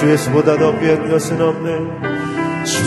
주 0.00 0.10
예수보다 0.12 0.56
더 0.56 0.78
귀한 0.80 1.10
것은 1.10 1.38
없네. 1.42 1.78
주 2.64 2.82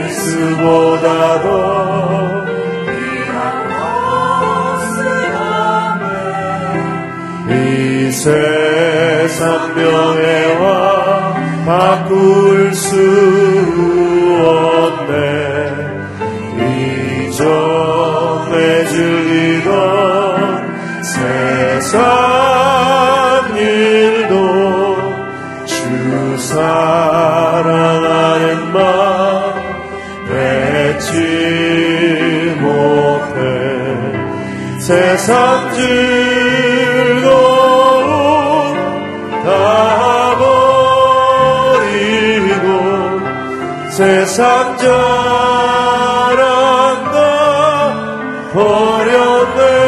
예수보다 0.00 1.42
더 1.42 2.44
귀한 2.86 3.68
것은 4.90 5.06
없네. 7.46 7.54
이 7.54 8.10
세상 8.10 9.76
명예와 9.76 11.34
바꿀 11.64 12.74
수 12.74 13.43
즐거움 35.24 35.74
다 39.42 40.36
버리고 41.78 42.68
세상 43.90 44.76
자랑 44.76 46.36
다 47.10 47.16
버렸네 48.52 49.84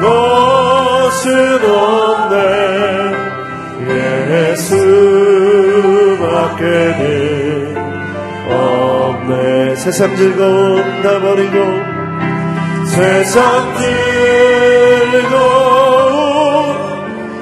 것은 0.00 1.64
없 1.64 2.05
밖에는 6.56 7.76
없네. 8.50 9.76
세상 9.76 10.16
즐거움 10.16 11.02
다 11.02 11.20
버리고 11.20 11.58
세상 12.86 13.74
즐거움 15.12 15.42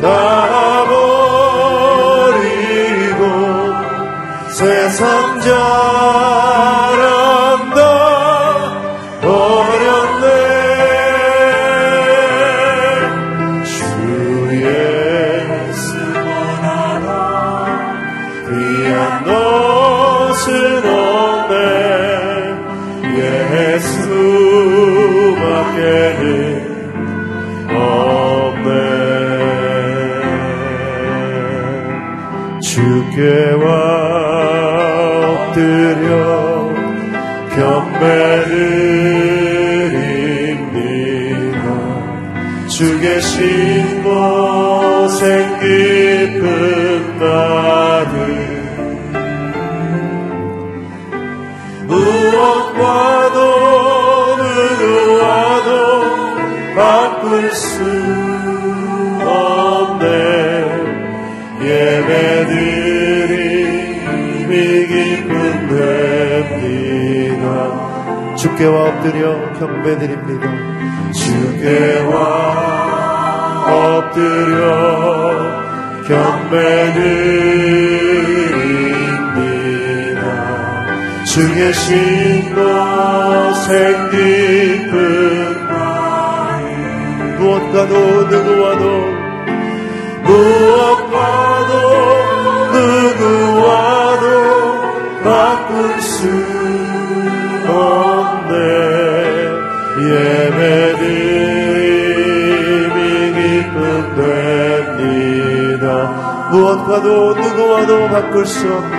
다 0.02 0.84
버리고 2.04 2.42
세상 4.50 5.40
자 5.40 6.83
주 43.24 43.34
계신 43.34 44.02
곳에 44.02 45.48
깊은 45.60 47.18
나를 47.18 48.12
무엇과도 51.86 53.36
누구와도 54.36 55.70
바꿀 56.76 57.50
수 57.52 57.82
없네. 59.24 60.04
예배드림이 61.62 62.92
기쁨 64.86 65.32
됩니다 66.60 67.42
주께와 68.36 68.76
엎드려 68.90 69.18
경배드립니다. 69.58 70.44
주께와 71.12 72.73
엎드려 74.14 76.04
경배드립니다. 76.06 76.44
주 81.24 81.52
계신 81.52 82.54
곳에 82.54 83.68
깊은 84.12 85.66
마음 85.68 87.36
무엇과도 87.38 88.28
누구 88.28 88.53
무엇과도 106.54 107.34
누구와도 107.34 108.08
바꿀 108.10 108.46
수 108.46 108.72
없네 108.72 108.96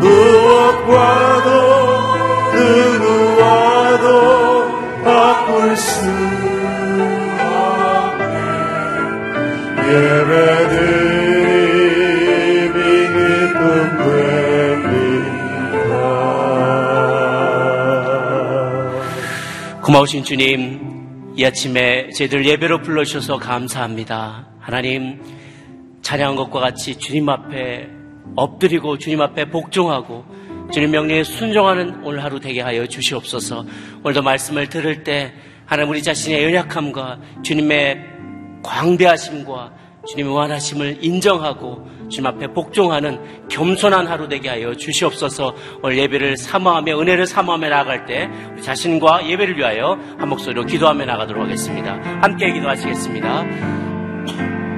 무엇과도 0.00 1.48
누구와도 2.98 4.04
바꿀 5.02 5.74
수 5.78 6.06
없네 7.40 8.24
예배드림이 9.88 11.14
기쁨 13.14 13.64
됩니다. 13.96 15.24
고마우신 19.80 20.22
주님 20.24 21.32
이 21.34 21.44
아침에 21.46 22.10
저희들 22.10 22.44
예배로 22.44 22.82
불러주셔서 22.82 23.38
감사합니다. 23.38 24.48
하나님 24.60 25.18
찬양한 26.04 26.36
것과 26.36 26.60
같이 26.60 26.96
주님 26.96 27.28
앞에 27.28 27.88
엎드리고 28.36 28.98
주님 28.98 29.20
앞에 29.22 29.46
복종하고 29.46 30.24
주님 30.70 30.92
명령에 30.92 31.24
순종하는 31.24 32.04
오늘 32.04 32.22
하루 32.22 32.38
되게 32.40 32.60
하여 32.60 32.86
주시옵소서. 32.86 33.64
오늘도 34.02 34.22
말씀을 34.22 34.68
들을 34.68 35.02
때 35.02 35.32
하나님 35.66 35.90
우리 35.90 36.02
자신의 36.02 36.44
연약함과 36.44 37.18
주님의 37.42 37.98
광대하심과 38.62 39.72
주님의 40.06 40.34
원하심을 40.34 40.98
인정하고 41.00 41.88
주님 42.10 42.26
앞에 42.26 42.48
복종하는 42.48 43.48
겸손한 43.48 44.06
하루 44.06 44.28
되게 44.28 44.50
하여 44.50 44.74
주시옵소서 44.74 45.54
오늘 45.82 45.96
예배를 45.98 46.36
사모하며 46.36 47.00
은혜를 47.00 47.26
사모하며 47.26 47.70
나아갈 47.70 48.04
때 48.04 48.28
자신과 48.60 49.26
예배를 49.26 49.56
위하여 49.56 49.98
한 50.18 50.28
목소리로 50.28 50.66
기도하며 50.66 51.06
나가도록 51.06 51.44
하겠습니다. 51.44 51.98
함께 52.20 52.52
기도하시겠습니다. 52.52 54.73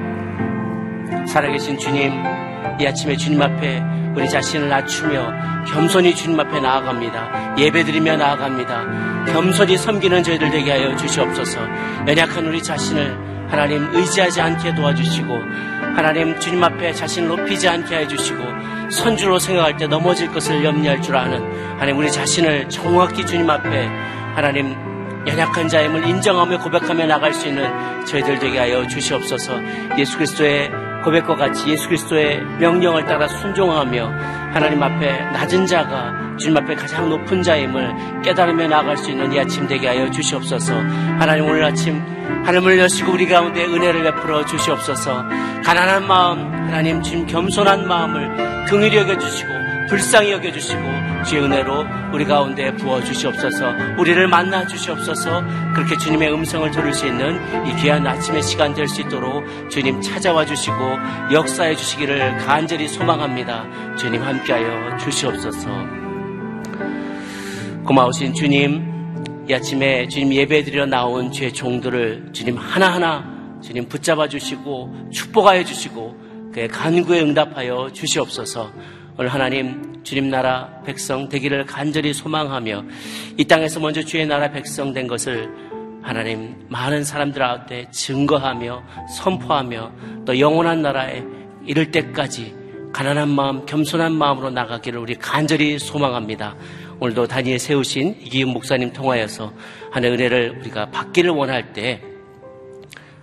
살아계신 1.27 1.77
주님, 1.77 2.11
이 2.79 2.87
아침에 2.87 3.15
주님 3.17 3.41
앞에 3.41 3.83
우리 4.15 4.27
자신을 4.29 4.69
낮추며 4.69 5.65
겸손히 5.67 6.15
주님 6.15 6.39
앞에 6.39 6.59
나아갑니다. 6.59 7.55
예배드리며 7.57 8.17
나아갑니다. 8.17 9.25
겸손히 9.31 9.77
섬기는 9.77 10.23
저희들 10.23 10.49
되게 10.49 10.71
하여 10.71 10.95
주시옵소서. 10.95 11.59
연약한 12.07 12.47
우리 12.47 12.63
자신을 12.63 13.47
하나님 13.49 13.87
의지하지 13.93 14.41
않게 14.41 14.75
도와주시고 14.75 15.33
하나님 15.95 16.39
주님 16.39 16.63
앞에 16.63 16.93
자신을 16.93 17.29
높이지 17.29 17.67
않게 17.67 17.97
해주시고 17.99 18.43
선주로 18.89 19.39
생각할 19.39 19.77
때 19.77 19.87
넘어질 19.87 20.31
것을 20.31 20.63
염려할 20.63 21.01
줄 21.01 21.15
아는 21.15 21.41
하나님 21.73 21.97
우리 21.97 22.11
자신을 22.11 22.69
정확히 22.69 23.25
주님 23.25 23.49
앞에 23.49 23.87
하나님 24.35 24.75
연약한 25.25 25.67
자임을 25.67 26.07
인정하며 26.07 26.59
고백하며 26.59 27.05
나갈 27.07 27.33
수 27.33 27.47
있는 27.47 28.05
저희들 28.05 28.39
되게 28.39 28.59
하여 28.59 28.87
주시옵소서 28.87 29.59
예수 29.97 30.17
그리스도의 30.17 30.86
고백과 31.07 31.37
같이 31.37 31.69
예수 31.69 31.87
그리스도의 31.87 32.43
명령을 32.59 33.05
따라 33.05 33.29
순종하며 33.29 34.09
하나님 34.51 34.83
앞에 34.83 35.31
낮은 35.31 35.65
자가 35.65 36.35
주님 36.37 36.57
앞에 36.57 36.75
가장 36.75 37.07
높은 37.07 37.41
자임을 37.41 38.21
깨달으며 38.23 38.67
나갈 38.67 38.97
수 38.97 39.11
있는 39.11 39.31
이 39.31 39.39
아침 39.39 39.65
되게 39.67 39.87
하여 39.87 40.11
주시옵소서. 40.11 40.73
하나님 41.17 41.45
오늘 41.45 41.63
아침 41.63 42.01
하늘을 42.43 42.79
여시고 42.79 43.13
우리 43.13 43.25
가운데 43.25 43.63
은혜를 43.63 44.03
베풀어 44.03 44.45
주시옵소서. 44.45 45.23
가난한 45.63 46.07
마음 46.07 46.51
하나님 46.51 47.01
주님 47.01 47.25
겸손한 47.25 47.87
마음을 47.87 48.65
긍휼히 48.65 48.97
여겨 48.97 49.17
주시고 49.17 49.56
불쌍히 49.87 50.31
여겨주시고 50.31 50.81
주의 51.25 51.43
은혜로 51.43 51.85
우리 52.13 52.25
가운데 52.25 52.73
부어 52.75 53.03
주시옵소서 53.03 53.73
우리를 53.97 54.27
만나 54.27 54.65
주시옵소서. 54.67 55.43
그렇게 55.73 55.97
주님의 55.97 56.33
음성을 56.33 56.69
들을 56.71 56.93
수 56.93 57.05
있는 57.07 57.35
이 57.67 57.75
귀한 57.81 58.05
아침의 58.05 58.41
시간 58.43 58.73
될 58.73 58.87
수 58.87 59.01
있도록 59.01 59.43
주님 59.69 60.01
찾아와 60.01 60.45
주시고 60.45 60.75
역사해 61.31 61.75
주시기를 61.75 62.37
간절히 62.37 62.87
소망합니다. 62.87 63.95
주님 63.95 64.21
함께하여 64.21 64.97
주시옵소서. 64.97 65.69
고마우신 67.85 68.33
주님 68.33 69.45
이 69.49 69.53
아침에 69.53 70.07
주님 70.07 70.33
예배드려 70.33 70.85
나온 70.85 71.31
주의 71.31 71.53
종들을 71.53 72.29
주님 72.33 72.57
하나하나 72.57 73.23
주님 73.61 73.87
붙잡아 73.87 74.27
주시고 74.27 75.09
축복하여 75.11 75.63
주시고 75.63 76.51
그의 76.53 76.67
간구에 76.67 77.21
응답하여 77.21 77.89
주시옵소서 77.93 78.71
오늘 79.19 79.33
하나님 79.33 80.03
주님 80.03 80.29
나라 80.29 80.69
백성 80.85 81.27
되기를 81.27 81.65
간절히 81.65 82.13
소망하며 82.13 82.83
이 83.35 83.45
땅에서 83.45 83.79
먼저 83.79 84.03
주의 84.03 84.27
나라 84.27 84.51
백성 84.51 84.93
된 84.93 85.07
것을 85.07 85.49
하나님 86.03 86.55
많은 86.69 87.03
사람들한테 87.03 87.89
증거하며 87.89 88.83
선포하며 89.17 89.91
또 90.23 90.39
영원한 90.39 90.83
나라에 90.83 91.23
이를 91.65 91.89
때까지 91.89 92.53
가난한 92.93 93.29
마음, 93.29 93.65
겸손한 93.65 94.13
마음으로 94.13 94.51
나가기를 94.51 94.99
우리 94.99 95.15
간절히 95.15 95.79
소망합니다. 95.79 96.55
오늘도 96.99 97.25
다니엘 97.25 97.57
세우신 97.57 98.17
이기훈 98.21 98.53
목사님 98.53 98.93
통하여서 98.93 99.51
하나의 99.91 100.13
은혜를 100.13 100.57
우리가 100.61 100.91
받기를 100.91 101.31
원할 101.31 101.73
때 101.73 102.03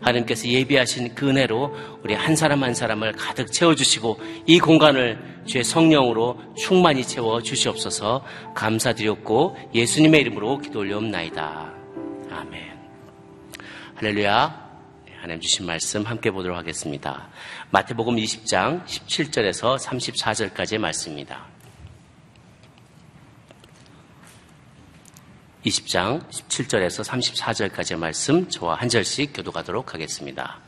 하나님께서 0.00 0.49
예비하신 0.49 1.14
그 1.14 1.31
은혜로 1.31 1.73
우리 2.02 2.14
한 2.14 2.35
사람 2.35 2.62
한 2.64 2.75
사람을 2.75 3.12
가득 3.12 3.52
채워주시고 3.52 4.19
이 4.46 4.58
공간을 4.58 5.34
주의 5.46 5.62
성령으로 5.62 6.41
충만히 6.56 7.05
채워 7.05 7.43
주시옵소서 7.43 8.25
감사드렸고 8.55 9.56
예수님의 9.75 10.20
이름으로 10.23 10.58
기도 10.58 10.81
올려옵나이다. 10.81 11.73
아멘. 12.31 12.79
할렐루야. 13.96 14.64
하나님 15.20 15.41
주신 15.41 15.64
말씀 15.64 16.02
함께 16.02 16.31
보도록 16.31 16.56
하겠습니다. 16.58 17.29
마태복음 17.70 18.17
20장 18.17 18.85
17절에서 18.85 19.79
34절까지의 19.79 20.79
말씀입니다. 20.79 21.46
20장 25.64 26.29
17절에서 26.29 27.05
34절까지의 27.05 27.96
말씀 27.96 28.49
저와 28.50 28.75
한 28.75 28.88
절씩 28.91 29.32
교도가도록 29.32 29.94
하겠습니다. 29.94 30.61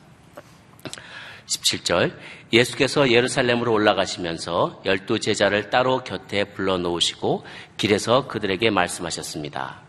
17절 1.46 2.16
예수께서 2.52 3.10
예루살렘으로 3.10 3.72
올라가시면서 3.72 4.82
열두 4.84 5.18
제자를 5.18 5.70
따로 5.70 6.04
곁에 6.04 6.44
불러놓으시고 6.44 7.44
길에서 7.76 8.28
그들에게 8.28 8.70
말씀하셨습니다. 8.70 9.80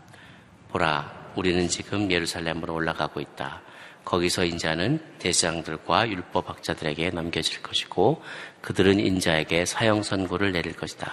보라 0.70 1.32
우리는 1.36 1.68
지금 1.68 2.12
예루살렘으로 2.12 2.74
올라가고 2.74 3.20
있다. 3.20 3.62
거기서 4.04 4.46
인자는 4.46 5.02
대장들과 5.20 6.10
율법학자들에게 6.10 7.10
넘겨질 7.10 7.62
것이고 7.62 8.22
그들은 8.62 9.00
인자에게 9.00 9.66
사형 9.66 10.02
선고를 10.02 10.54
내릴 10.54 10.74
것이다. 10.74 11.12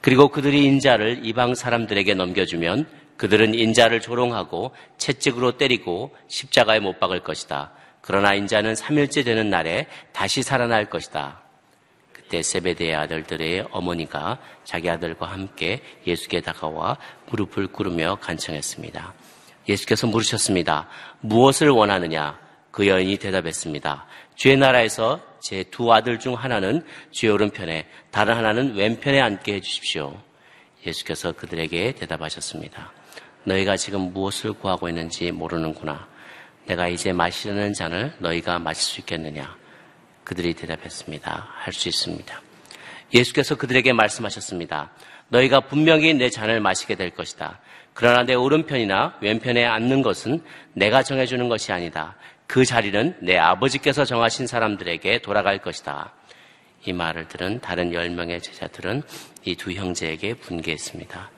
그리고 0.00 0.28
그들이 0.28 0.64
인자를 0.64 1.20
이방 1.24 1.54
사람들에게 1.54 2.14
넘겨주면 2.14 2.86
그들은 3.16 3.54
인자를 3.54 4.00
조롱하고 4.00 4.72
채찍으로 4.98 5.56
때리고 5.56 6.16
십자가에 6.28 6.80
못 6.80 6.98
박을 6.98 7.20
것이다. 7.20 7.72
그러나 8.06 8.34
인자는 8.34 8.74
3일째 8.74 9.24
되는 9.24 9.48
날에 9.48 9.86
다시 10.12 10.42
살아날 10.42 10.90
것이다. 10.90 11.40
그때 12.12 12.42
세베대의 12.42 12.94
아들들의 12.94 13.68
어머니가 13.70 14.38
자기 14.62 14.90
아들과 14.90 15.24
함께 15.32 15.80
예수께 16.06 16.42
다가와 16.42 16.98
무릎을 17.30 17.68
꿇으며 17.68 18.18
간청했습니다. 18.20 19.14
예수께서 19.70 20.06
물으셨습니다. 20.06 20.86
무엇을 21.20 21.70
원하느냐? 21.70 22.38
그 22.70 22.86
여인이 22.86 23.16
대답했습니다. 23.16 24.06
주의 24.34 24.58
나라에서 24.58 25.22
제 25.40 25.64
두 25.70 25.90
아들 25.90 26.18
중 26.18 26.34
하나는 26.34 26.84
주의 27.10 27.32
오른편에 27.32 27.86
다른 28.10 28.36
하나는 28.36 28.74
왼편에 28.74 29.18
앉게 29.18 29.54
해주십시오. 29.54 30.14
예수께서 30.86 31.32
그들에게 31.32 31.92
대답하셨습니다. 31.92 32.92
너희가 33.44 33.78
지금 33.78 34.12
무엇을 34.12 34.52
구하고 34.52 34.90
있는지 34.90 35.32
모르는구나. 35.32 36.12
내가 36.66 36.88
이제 36.88 37.12
마시려는 37.12 37.72
잔을 37.72 38.12
너희가 38.18 38.58
마실 38.58 38.82
수 38.82 39.00
있겠느냐? 39.00 39.56
그들이 40.24 40.54
대답했습니다. 40.54 41.48
할 41.54 41.72
수 41.72 41.88
있습니다. 41.88 42.40
예수께서 43.12 43.54
그들에게 43.54 43.92
말씀하셨습니다. 43.92 44.90
너희가 45.28 45.60
분명히 45.60 46.14
내 46.14 46.30
잔을 46.30 46.60
마시게 46.60 46.94
될 46.94 47.10
것이다. 47.10 47.60
그러나 47.92 48.24
내 48.24 48.34
오른편이나 48.34 49.18
왼편에 49.20 49.64
앉는 49.64 50.02
것은 50.02 50.42
내가 50.72 51.02
정해주는 51.02 51.48
것이 51.48 51.72
아니다. 51.72 52.16
그 52.46 52.64
자리는 52.64 53.16
내 53.20 53.36
아버지께서 53.38 54.04
정하신 54.04 54.46
사람들에게 54.46 55.18
돌아갈 55.22 55.58
것이다. 55.58 56.12
이 56.86 56.92
말을 56.92 57.28
들은 57.28 57.60
다른 57.60 57.92
열 57.92 58.10
명의 58.10 58.40
제자들은 58.40 59.02
이 59.44 59.54
두 59.56 59.72
형제에게 59.72 60.34
분개했습니다. 60.34 61.30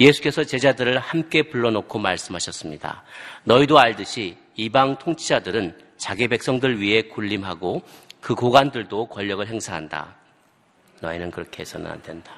예수께서 0.00 0.44
제자들을 0.44 0.98
함께 0.98 1.42
불러놓고 1.42 1.98
말씀하셨습니다. 1.98 3.02
너희도 3.44 3.78
알듯이 3.78 4.36
이방 4.58 4.98
통치자들은 4.98 5.78
자기 5.98 6.26
백성들 6.26 6.82
위에 6.82 7.02
군림하고 7.02 7.80
그 8.20 8.34
고관들도 8.34 9.06
권력을 9.06 9.46
행사한다. 9.46 10.16
너희는 11.00 11.30
그렇게 11.30 11.60
해서는 11.60 11.88
안 11.88 12.02
된다. 12.02 12.32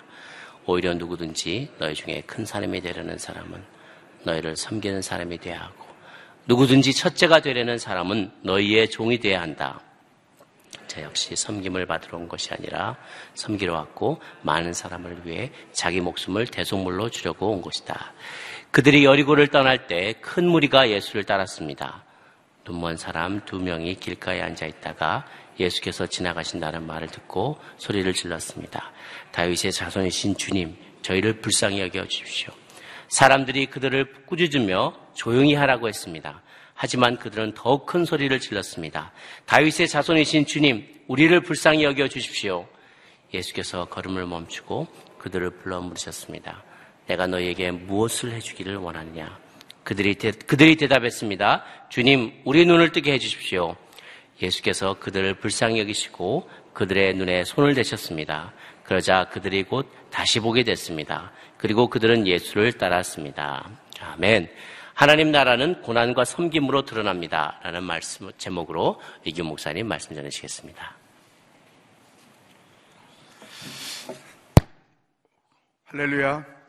오히려 0.66 0.92
누구든지 0.92 1.70
너희 1.78 1.94
중에 1.94 2.22
큰 2.26 2.44
사람이 2.44 2.82
되려는 2.82 3.16
사람은 3.16 3.64
너희를 4.24 4.54
섬기는 4.54 5.00
사람이 5.00 5.38
되어야 5.38 5.62
하고 5.62 5.86
누구든지 6.46 6.92
첫째가 6.92 7.40
되려는 7.40 7.78
사람은 7.78 8.30
너희의 8.42 8.90
종이 8.90 9.18
되어야 9.18 9.40
한다. 9.40 9.80
저 10.88 11.00
역시 11.00 11.34
섬김을 11.34 11.86
받으러 11.86 12.18
온 12.18 12.28
것이 12.28 12.52
아니라 12.52 12.98
섬기러 13.34 13.72
왔고 13.72 14.20
많은 14.42 14.74
사람을 14.74 15.22
위해 15.24 15.52
자기 15.72 16.02
목숨을 16.02 16.48
대속물로 16.48 17.08
주려고 17.08 17.50
온 17.50 17.62
것이다. 17.62 18.12
그들이 18.72 19.06
여리고를 19.06 19.48
떠날 19.48 19.86
때 19.86 20.12
큰 20.20 20.46
무리가 20.46 20.90
예수를 20.90 21.24
따랐습니다. 21.24 22.04
눈먼 22.66 22.96
사람 22.96 23.44
두 23.44 23.58
명이 23.58 23.96
길가에 23.96 24.40
앉아 24.42 24.66
있다가 24.66 25.26
예수께서 25.58 26.06
지나가신다는 26.06 26.86
말을 26.86 27.08
듣고 27.08 27.58
소리를 27.76 28.12
질렀습니다. 28.12 28.92
다윗의 29.32 29.72
자손이신 29.72 30.36
주님, 30.36 30.76
저희를 31.02 31.40
불쌍히 31.40 31.80
여겨 31.80 32.06
주십시오. 32.06 32.52
사람들이 33.08 33.66
그들을 33.66 34.24
꾸짖으며 34.26 34.94
조용히 35.14 35.54
하라고 35.54 35.88
했습니다. 35.88 36.42
하지만 36.74 37.18
그들은 37.18 37.52
더 37.54 37.84
큰 37.84 38.04
소리를 38.04 38.38
질렀습니다. 38.40 39.12
다윗의 39.46 39.88
자손이신 39.88 40.46
주님, 40.46 40.86
우리를 41.08 41.38
불쌍히 41.40 41.84
여겨 41.84 42.08
주십시오. 42.08 42.66
예수께서 43.34 43.84
걸음을 43.86 44.26
멈추고 44.26 44.86
그들을 45.18 45.50
불러 45.58 45.80
물으셨습니다. 45.80 46.64
내가 47.06 47.26
너희에게 47.26 47.70
무엇을 47.72 48.32
해주기를 48.32 48.76
원하느냐? 48.76 49.38
그들이, 49.84 50.14
대, 50.16 50.30
그들이 50.30 50.76
대답했습니다. 50.76 51.64
주님, 51.88 52.32
우리 52.44 52.66
눈을 52.66 52.92
뜨게 52.92 53.12
해주십시오. 53.12 53.76
예수께서 54.42 54.94
그들을 54.98 55.34
불쌍히 55.34 55.80
여기시고 55.80 56.48
그들의 56.72 57.14
눈에 57.14 57.44
손을 57.44 57.74
대셨습니다. 57.74 58.52
그러자 58.84 59.28
그들이 59.30 59.64
곧 59.64 59.90
다시 60.10 60.40
보게 60.40 60.64
됐습니다. 60.64 61.32
그리고 61.58 61.88
그들은 61.88 62.26
예수를 62.26 62.72
따랐습니다. 62.72 63.68
아멘. 64.00 64.50
하나님 64.94 65.30
나라는 65.30 65.82
고난과 65.82 66.24
섬김으로 66.24 66.84
드러납니다. 66.84 67.58
라는 67.62 67.84
말씀 67.84 68.30
제목으로 68.36 69.00
이규 69.24 69.44
목사님 69.44 69.86
말씀 69.86 70.14
전해주시겠습니다. 70.14 70.96
할렐루야. 75.86 76.59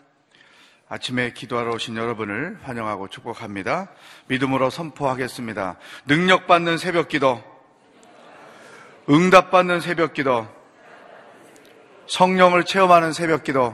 아침에 0.91 1.31
기도하러 1.31 1.71
오신 1.71 1.95
여러분을 1.95 2.59
환영하고 2.63 3.07
축복합니다. 3.07 3.87
믿음으로 4.27 4.69
선포하겠습니다. 4.69 5.77
능력받는 6.05 6.77
새벽 6.77 7.07
기도, 7.07 7.41
응답받는 9.09 9.79
새벽 9.79 10.13
기도, 10.13 10.45
성령을 12.07 12.65
체험하는 12.65 13.13
새벽 13.13 13.45
기도, 13.45 13.73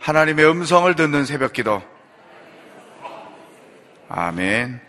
하나님의 0.00 0.50
음성을 0.50 0.92
듣는 0.96 1.24
새벽 1.24 1.52
기도. 1.52 1.80
아멘. 4.08 4.80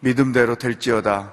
믿음대로 0.00 0.56
될지어다. 0.56 1.32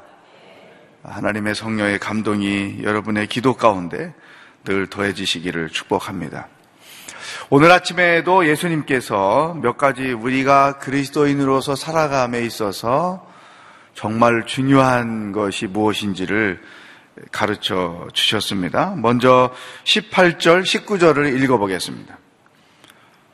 하나님의 1.03 1.53
성령의 1.53 1.99
감동이 1.99 2.81
여러분의 2.81 3.27
기도 3.27 3.55
가운데 3.55 4.15
늘 4.63 4.87
더해지시기를 4.87 5.67
축복합니다. 5.67 6.54
오늘 7.51 7.71
아침에도 7.71 8.47
예수님께서 8.47 9.55
몇 9.61 9.77
가지 9.77 10.11
우리가 10.11 10.79
그리스도인으로서 10.79 11.75
살아감에 11.75 12.41
있어서 12.41 13.27
정말 13.93 14.47
중요한 14.47 15.31
것이 15.31 15.67
무엇인지를 15.67 16.59
가르쳐 17.31 18.07
주셨습니다. 18.13 18.95
먼저 18.97 19.51
18절, 19.83 20.63
19절을 20.63 21.39
읽어보겠습니다. 21.43 22.17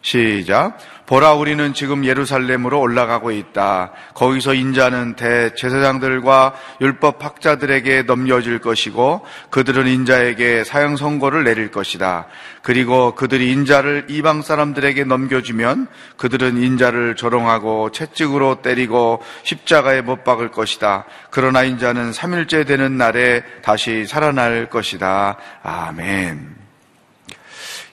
시작. 0.02 0.78
보라 1.06 1.34
우리는 1.34 1.74
지금 1.74 2.06
예루살렘으로 2.06 2.80
올라가고 2.80 3.32
있다. 3.32 3.92
거기서 4.14 4.54
인자는 4.54 5.16
대제사장들과 5.16 6.54
율법 6.80 7.24
학자들에게 7.24 8.04
넘겨질 8.04 8.60
것이고 8.60 9.26
그들은 9.50 9.88
인자에게 9.88 10.64
사형 10.64 10.96
선고를 10.96 11.44
내릴 11.44 11.70
것이다. 11.70 12.28
그리고 12.62 13.14
그들이 13.14 13.52
인자를 13.52 14.06
이방 14.08 14.42
사람들에게 14.42 15.04
넘겨주면 15.04 15.88
그들은 16.16 16.64
인자를 16.64 17.18
조롱하고 17.18 17.92
채찍으로 17.92 18.62
때리고 18.62 19.22
십자가에 19.44 20.02
못 20.02 20.24
박을 20.24 20.50
것이다. 20.52 21.04
그러나 21.30 21.64
인자는 21.64 22.12
3일째 22.12 22.66
되는 22.66 22.98
날에 22.98 23.44
다시 23.64 24.06
살아날 24.06 24.70
것이다. 24.70 25.36
아멘. 25.62 26.56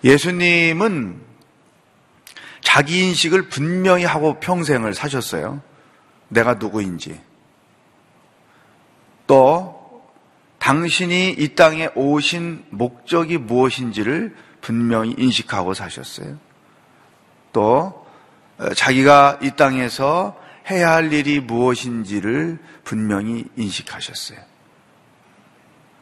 예수님은 0.05 1.28
자기 2.69 3.03
인식을 3.03 3.49
분명히 3.49 4.05
하고 4.05 4.39
평생을 4.41 4.93
사셨어요. 4.93 5.63
내가 6.29 6.55
누구인지. 6.55 7.19
또 9.27 10.03
당신이 10.59 11.31
이 11.31 11.55
땅에 11.55 11.89
오신 11.95 12.67
목적이 12.69 13.39
무엇인지를 13.39 14.37
분명히 14.61 15.15
인식하고 15.17 15.73
사셨어요. 15.73 16.37
또 17.55 18.07
어, 18.59 18.75
자기가 18.75 19.39
이 19.41 19.53
땅에서 19.57 20.39
해야 20.71 20.93
할 20.93 21.11
일이 21.11 21.41
무엇인지를 21.41 22.59
분명히 22.85 23.47
인식하셨어요. 23.57 24.41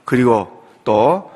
그리고 0.04 0.66
또 0.82 1.30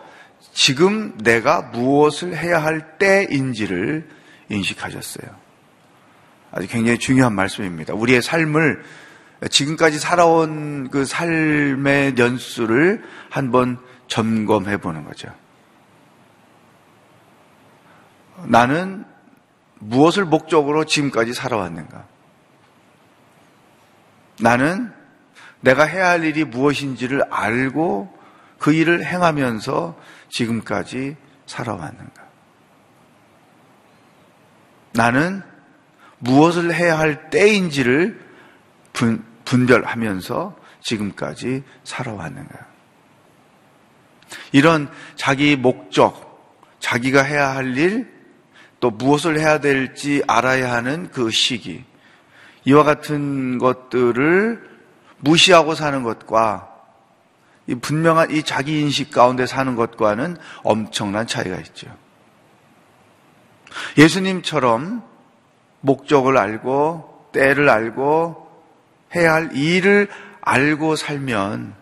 지금 0.52 1.16
내가 1.18 1.62
무엇을 1.62 2.36
해야 2.36 2.60
할 2.60 2.98
때인지를 2.98 4.18
인식하셨어요. 4.50 5.30
아주 6.52 6.66
굉장히 6.68 6.98
중요한 6.98 7.34
말씀입니다. 7.34 7.94
우리의 7.94 8.22
삶을 8.22 8.82
지금까지 9.50 9.98
살아온 9.98 10.90
그 10.90 11.04
삶의 11.04 12.16
연수를 12.18 13.02
한번 13.30 13.78
점검해 14.08 14.78
보는 14.78 15.04
거죠. 15.04 15.32
나는 18.44 19.04
무엇을 19.78 20.24
목적으로 20.24 20.84
지금까지 20.84 21.32
살아왔는가? 21.32 22.04
나는 24.40 24.92
내가 25.60 25.84
해야 25.84 26.08
할 26.08 26.24
일이 26.24 26.44
무엇인지를 26.44 27.22
알고 27.30 28.18
그 28.58 28.72
일을 28.72 29.04
행하면서 29.04 29.98
지금까지 30.28 31.16
살아왔는가? 31.46 32.19
나는 34.92 35.42
무엇을 36.18 36.74
해야 36.74 36.98
할 36.98 37.30
때인지를 37.30 38.20
분, 38.92 39.24
분별하면서 39.44 40.56
지금까지 40.82 41.62
살아왔는가. 41.84 42.70
이런 44.52 44.88
자기 45.16 45.56
목적, 45.56 46.58
자기가 46.78 47.22
해야 47.22 47.54
할 47.54 47.76
일, 47.76 48.10
또 48.80 48.90
무엇을 48.90 49.38
해야 49.38 49.58
될지 49.60 50.22
알아야 50.26 50.72
하는 50.72 51.10
그 51.10 51.30
시기, 51.30 51.84
이와 52.64 52.84
같은 52.84 53.58
것들을 53.58 54.70
무시하고 55.18 55.74
사는 55.74 56.02
것과 56.02 56.68
이 57.66 57.74
분명한 57.74 58.30
이 58.30 58.42
자기 58.42 58.80
인식 58.80 59.10
가운데 59.10 59.46
사는 59.46 59.76
것과는 59.76 60.36
엄청난 60.62 61.26
차이가 61.26 61.56
있죠. 61.56 61.94
예수님처럼 63.96 65.02
목적을 65.80 66.36
알고 66.36 67.28
때를 67.32 67.68
알고 67.68 68.48
해야 69.14 69.34
할 69.34 69.56
일을 69.56 70.08
알고 70.40 70.96
살면 70.96 71.74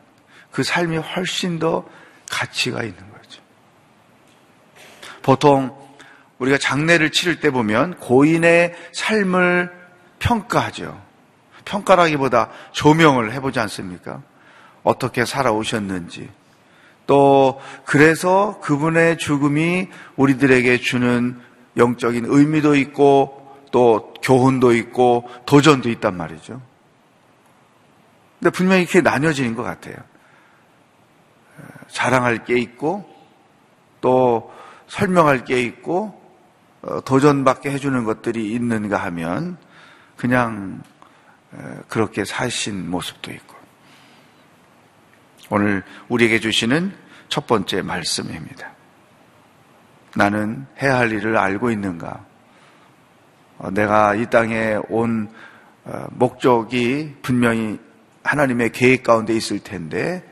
그 0.50 0.62
삶이 0.62 0.96
훨씬 0.98 1.58
더 1.58 1.84
가치가 2.30 2.82
있는 2.82 2.98
거죠. 2.98 3.42
보통 5.22 5.76
우리가 6.38 6.58
장례를 6.58 7.10
치를 7.10 7.40
때 7.40 7.50
보면 7.50 7.98
고인의 7.98 8.74
삶을 8.92 9.72
평가하죠. 10.18 11.00
평가라기보다 11.64 12.50
조명을 12.72 13.32
해보지 13.32 13.60
않습니까? 13.60 14.22
어떻게 14.82 15.24
살아오셨는지. 15.24 16.30
또, 17.06 17.60
그래서 17.84 18.58
그분의 18.62 19.18
죽음이 19.18 19.88
우리들에게 20.16 20.78
주는 20.78 21.40
영적인 21.78 22.26
의미도 22.26 22.74
있고 22.76 23.56
또 23.70 24.12
교훈도 24.22 24.74
있고 24.74 25.28
도전도 25.46 25.88
있단 25.90 26.16
말이죠. 26.16 26.60
근데 28.38 28.50
분명히 28.50 28.82
이렇게 28.82 29.00
나뉘어지는 29.00 29.54
것 29.54 29.62
같아요. 29.62 29.96
자랑할 31.88 32.44
게 32.44 32.58
있고 32.58 33.08
또 34.00 34.52
설명할 34.88 35.44
게 35.44 35.60
있고 35.62 36.18
어, 36.82 37.00
도전받게 37.00 37.70
해주는 37.70 38.04
것들이 38.04 38.52
있는가 38.52 38.98
하면 38.98 39.56
그냥 40.16 40.82
그렇게 41.88 42.24
사신 42.24 42.90
모습도 42.90 43.32
있고 43.32 43.56
오늘 45.50 45.82
우리에게 46.08 46.40
주시는 46.40 46.94
첫 47.28 47.46
번째 47.46 47.82
말씀입니다. 47.82 48.72
나는 50.14 50.66
해야 50.82 50.98
할 50.98 51.12
일을 51.12 51.36
알고 51.36 51.70
있는가? 51.70 52.24
어, 53.58 53.70
내가 53.70 54.14
이 54.14 54.26
땅에 54.30 54.78
온 54.88 55.28
어, 55.84 56.06
목적이 56.10 57.16
분명히 57.22 57.78
하나님의 58.22 58.72
계획 58.72 59.02
가운데 59.02 59.34
있을 59.34 59.58
텐데 59.58 60.22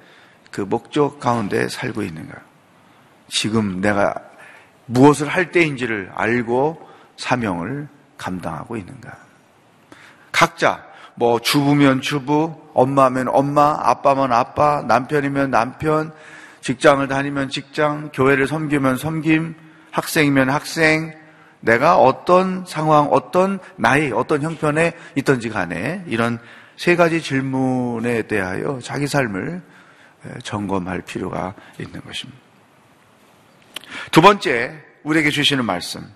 그 0.50 0.61
목적 0.61 1.18
가운데 1.18 1.68
살고 1.68 2.02
있는가? 2.02 2.35
지금 3.28 3.80
내가 3.80 4.14
무엇을 4.87 5.28
할 5.28 5.50
때인지를 5.50 6.12
알고 6.14 6.80
사명을 7.16 7.88
감당하고 8.16 8.76
있는가? 8.76 9.16
각자 10.30 10.85
뭐 11.16 11.40
주부면 11.40 12.02
주부, 12.02 12.54
엄마면 12.75 13.28
엄마, 13.28 13.75
아빠면 13.80 14.33
아빠, 14.33 14.83
남편이면 14.87 15.50
남편, 15.50 16.12
직장을 16.61 17.06
다니면 17.09 17.49
직장, 17.49 18.11
교회를 18.12 18.47
섬기면 18.47 18.99
섬김, 18.99 19.54
학생이면 19.96 20.50
학생, 20.50 21.14
내가 21.60 21.96
어떤 21.96 22.66
상황, 22.66 23.06
어떤 23.06 23.58
나이, 23.76 24.12
어떤 24.12 24.42
형편에 24.42 24.92
있던지 25.14 25.48
간에 25.48 26.04
이런 26.06 26.38
세 26.76 26.96
가지 26.96 27.22
질문에 27.22 28.22
대하여 28.22 28.78
자기 28.82 29.06
삶을 29.06 29.62
점검할 30.42 31.00
필요가 31.00 31.54
있는 31.78 32.02
것입니다. 32.02 32.38
두 34.10 34.20
번째, 34.20 34.74
우리에게 35.02 35.30
주시는 35.30 35.64
말씀. 35.64 36.06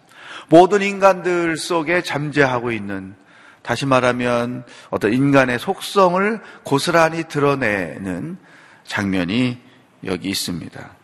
모든 0.50 0.82
인간들 0.82 1.56
속에 1.56 2.02
잠재하고 2.02 2.72
있는 2.72 3.14
다시 3.62 3.86
말하면 3.86 4.66
어떤 4.90 5.14
인간의 5.14 5.58
속성을 5.58 6.40
고스란히 6.64 7.24
드러내는 7.24 8.36
장면이 8.84 9.58
여기 10.04 10.28
있습니다. 10.28 10.99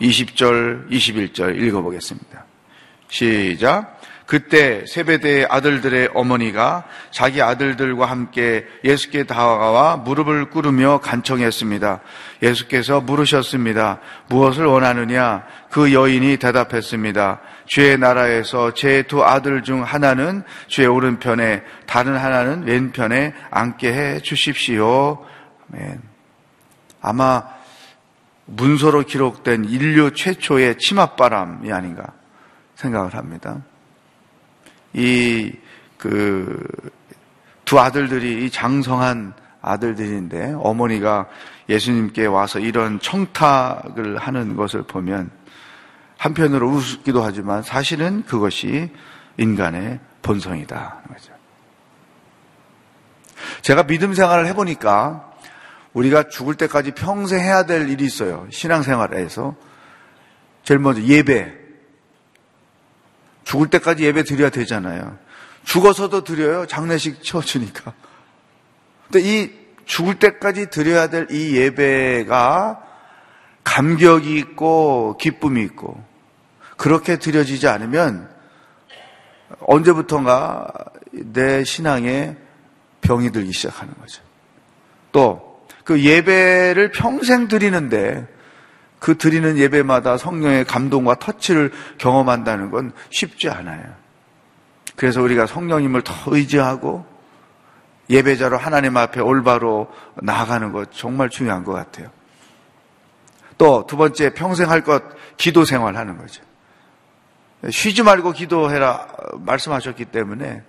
20절, 0.00 0.90
21절 0.90 1.60
읽어보겠습니다. 1.60 2.44
시작. 3.08 4.00
그때 4.26 4.86
세베대의 4.86 5.46
아들들의 5.50 6.10
어머니가 6.14 6.84
자기 7.10 7.42
아들들과 7.42 8.06
함께 8.06 8.64
예수께 8.82 9.24
다가와 9.24 9.98
무릎을 9.98 10.46
꿇으며 10.46 10.98
간청했습니다. 11.00 12.00
예수께서 12.42 13.02
물으셨습니다. 13.02 14.00
무엇을 14.28 14.64
원하느냐? 14.64 15.44
그 15.70 15.92
여인이 15.92 16.38
대답했습니다. 16.38 17.40
주의 17.66 17.98
나라에서 17.98 18.72
제 18.72 19.02
두 19.02 19.22
아들 19.22 19.62
중 19.62 19.82
하나는 19.82 20.42
주의 20.68 20.88
오른편에 20.88 21.62
다른 21.86 22.16
하나는 22.16 22.64
왼편에 22.64 23.34
앉게 23.50 23.92
해 23.92 24.20
주십시오. 24.20 25.24
아멘. 25.72 26.00
아마 27.02 27.42
문서로 28.46 29.02
기록된 29.02 29.64
인류 29.64 30.12
최초의 30.12 30.78
치맛바람이 30.78 31.72
아닌가 31.72 32.12
생각을 32.76 33.14
합니다. 33.14 33.62
이, 34.92 35.52
그, 35.96 36.62
두 37.64 37.80
아들들이 37.80 38.44
이 38.44 38.50
장성한 38.50 39.34
아들들인데 39.62 40.54
어머니가 40.58 41.26
예수님께 41.68 42.26
와서 42.26 42.58
이런 42.58 43.00
청탁을 43.00 44.18
하는 44.18 44.56
것을 44.56 44.82
보면 44.82 45.30
한편으로 46.18 46.68
우습기도 46.68 47.22
하지만 47.22 47.62
사실은 47.62 48.22
그것이 48.24 48.90
인간의 49.38 50.00
본성이다. 50.22 51.02
제가 53.62 53.84
믿음 53.84 54.14
생활을 54.14 54.46
해보니까 54.48 55.33
우리가 55.94 56.28
죽을 56.28 56.56
때까지 56.56 56.90
평생 56.92 57.40
해야 57.40 57.64
될 57.64 57.88
일이 57.88 58.04
있어요. 58.04 58.46
신앙생활에서. 58.50 59.56
제일 60.64 60.80
먼저 60.80 61.00
예배. 61.02 61.54
죽을 63.44 63.70
때까지 63.70 64.04
예배 64.04 64.24
드려야 64.24 64.50
되잖아요. 64.50 65.18
죽어서도 65.64 66.24
드려요. 66.24 66.66
장례식 66.66 67.22
치워주니까. 67.22 67.92
근데 69.10 69.20
이 69.20 69.52
죽을 69.86 70.18
때까지 70.18 70.70
드려야 70.70 71.08
될 71.08 71.28
이 71.30 71.56
예배가 71.56 72.82
감격이 73.62 74.36
있고 74.36 75.16
기쁨이 75.18 75.62
있고 75.62 76.02
그렇게 76.76 77.18
드려지지 77.18 77.68
않으면 77.68 78.28
언제부턴가 79.60 80.66
내 81.12 81.64
신앙에 81.64 82.36
병이 83.02 83.30
들기 83.30 83.52
시작하는 83.52 83.94
거죠. 84.00 84.22
또 85.12 85.43
그 85.84 86.02
예배를 86.02 86.90
평생 86.92 87.46
드리는데 87.48 88.26
그 88.98 89.18
드리는 89.18 89.58
예배마다 89.58 90.16
성령의 90.16 90.64
감동과 90.64 91.16
터치를 91.16 91.70
경험한다는 91.98 92.70
건 92.70 92.92
쉽지 93.10 93.50
않아요. 93.50 93.84
그래서 94.96 95.20
우리가 95.20 95.46
성령님을 95.46 96.02
더 96.02 96.14
의지하고 96.26 97.04
예배자로 98.08 98.56
하나님 98.56 98.96
앞에 98.96 99.20
올바로 99.20 99.92
나아가는 100.22 100.72
것 100.72 100.92
정말 100.92 101.28
중요한 101.28 101.64
것 101.64 101.72
같아요. 101.72 102.08
또 103.58 103.86
두 103.86 103.96
번째 103.96 104.32
평생 104.34 104.70
할 104.70 104.82
것 104.82 105.02
기도 105.36 105.64
생활 105.64 105.96
하는 105.96 106.16
거죠. 106.18 106.42
쉬지 107.70 108.02
말고 108.02 108.32
기도해라 108.32 109.06
말씀하셨기 109.38 110.06
때문에 110.06 110.62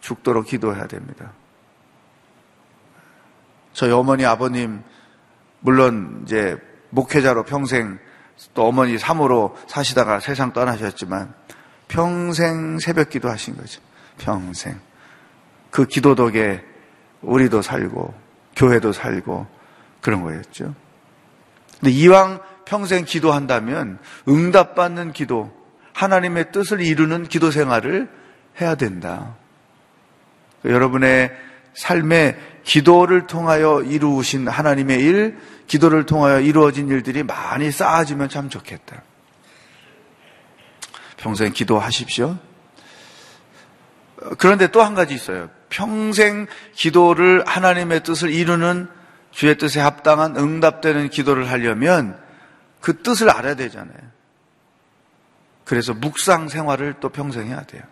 죽도록 0.00 0.46
기도해야 0.46 0.86
됩니다. 0.86 1.32
저희 3.72 3.90
어머니 3.90 4.24
아버님 4.24 4.82
물론 5.60 6.22
이제 6.24 6.56
목회자로 6.90 7.44
평생 7.44 7.98
또 8.54 8.66
어머니 8.66 8.98
사모로 8.98 9.56
사시다가 9.68 10.20
세상 10.20 10.52
떠나셨지만 10.52 11.32
평생 11.88 12.78
새벽 12.78 13.10
기도 13.10 13.28
하신 13.30 13.56
거죠. 13.56 13.80
평생. 14.18 14.78
그 15.70 15.86
기도 15.86 16.14
덕에 16.14 16.62
우리도 17.22 17.62
살고 17.62 18.14
교회도 18.56 18.92
살고 18.92 19.46
그런 20.00 20.22
거였죠. 20.22 20.74
근데 21.80 21.90
이왕 21.90 22.40
평생 22.64 23.04
기도한다면 23.04 23.98
응답받는 24.28 25.12
기도, 25.12 25.52
하나님의 25.94 26.52
뜻을 26.52 26.80
이루는 26.80 27.24
기도 27.24 27.50
생활을 27.50 28.08
해야 28.60 28.74
된다. 28.74 29.34
여러분의 30.64 31.32
삶에 31.74 32.36
기도를 32.64 33.26
통하여 33.26 33.82
이루신 33.82 34.48
하나님의 34.48 35.00
일, 35.00 35.38
기도를 35.66 36.06
통하여 36.06 36.40
이루어진 36.40 36.88
일들이 36.88 37.22
많이 37.22 37.70
쌓아지면 37.70 38.28
참 38.28 38.48
좋겠다. 38.48 39.02
평생 41.16 41.52
기도하십시오. 41.52 42.36
그런데 44.38 44.68
또 44.68 44.82
한 44.82 44.94
가지 44.94 45.14
있어요. 45.14 45.50
평생 45.68 46.46
기도를 46.74 47.44
하나님의 47.46 48.02
뜻을 48.02 48.30
이루는 48.30 48.88
주의 49.30 49.56
뜻에 49.56 49.80
합당한 49.80 50.36
응답되는 50.36 51.08
기도를 51.08 51.50
하려면 51.50 52.20
그 52.80 53.02
뜻을 53.02 53.30
알아야 53.30 53.54
되잖아요. 53.54 54.12
그래서 55.64 55.94
묵상 55.94 56.48
생활을 56.48 56.96
또 57.00 57.08
평생 57.08 57.48
해야 57.48 57.62
돼요. 57.62 57.82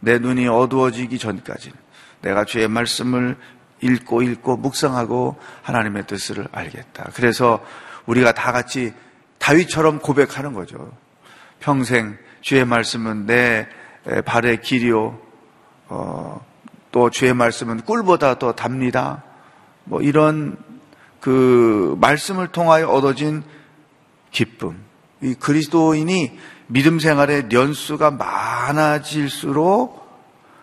내 0.00 0.18
눈이 0.18 0.48
어두워지기 0.48 1.18
전까지는 1.18 1.76
내가 2.22 2.44
주의 2.44 2.66
말씀을 2.66 3.36
읽고 3.80 4.22
읽고 4.22 4.56
묵상하고 4.56 5.36
하나님의 5.62 6.06
뜻을 6.06 6.46
알겠다. 6.52 7.10
그래서 7.14 7.64
우리가 8.06 8.32
다 8.32 8.52
같이 8.52 8.92
다윗처럼 9.38 9.98
고백하는 9.98 10.54
거죠. 10.54 10.92
평생 11.60 12.16
주의 12.40 12.64
말씀은 12.64 13.26
내 13.26 13.68
발의 14.24 14.60
길이요. 14.60 15.18
어, 15.88 16.44
또 16.92 17.10
주의 17.10 17.34
말씀은 17.34 17.82
꿀보다 17.82 18.38
더 18.38 18.52
답니다. 18.52 19.22
뭐 19.84 20.00
이런 20.00 20.56
그 21.20 21.96
말씀을 22.00 22.48
통하여 22.48 22.88
얻어진 22.88 23.42
기쁨. 24.30 24.82
이 25.22 25.34
그리스도인이 25.34 26.38
믿음 26.66 26.98
생활의 26.98 27.48
연수가 27.52 28.10
많아질수록 28.12 30.04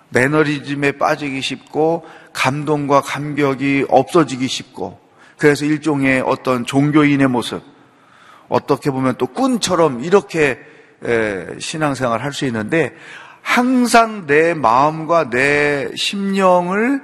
매너리즘에 0.09 0.93
빠지기 0.93 1.41
쉽고 1.41 2.05
감동과 2.33 3.01
감격이 3.01 3.85
없어지기 3.89 4.47
쉽고 4.47 4.99
그래서 5.37 5.65
일종의 5.65 6.21
어떤 6.21 6.65
종교인의 6.65 7.27
모습 7.27 7.61
어떻게 8.47 8.91
보면 8.91 9.15
또 9.17 9.27
꾼처럼 9.27 10.03
이렇게 10.03 10.59
신앙생활 11.59 12.21
할 12.21 12.33
수 12.33 12.45
있는데 12.45 12.95
항상 13.41 14.27
내 14.27 14.53
마음과 14.53 15.29
내 15.31 15.89
심령을 15.95 17.01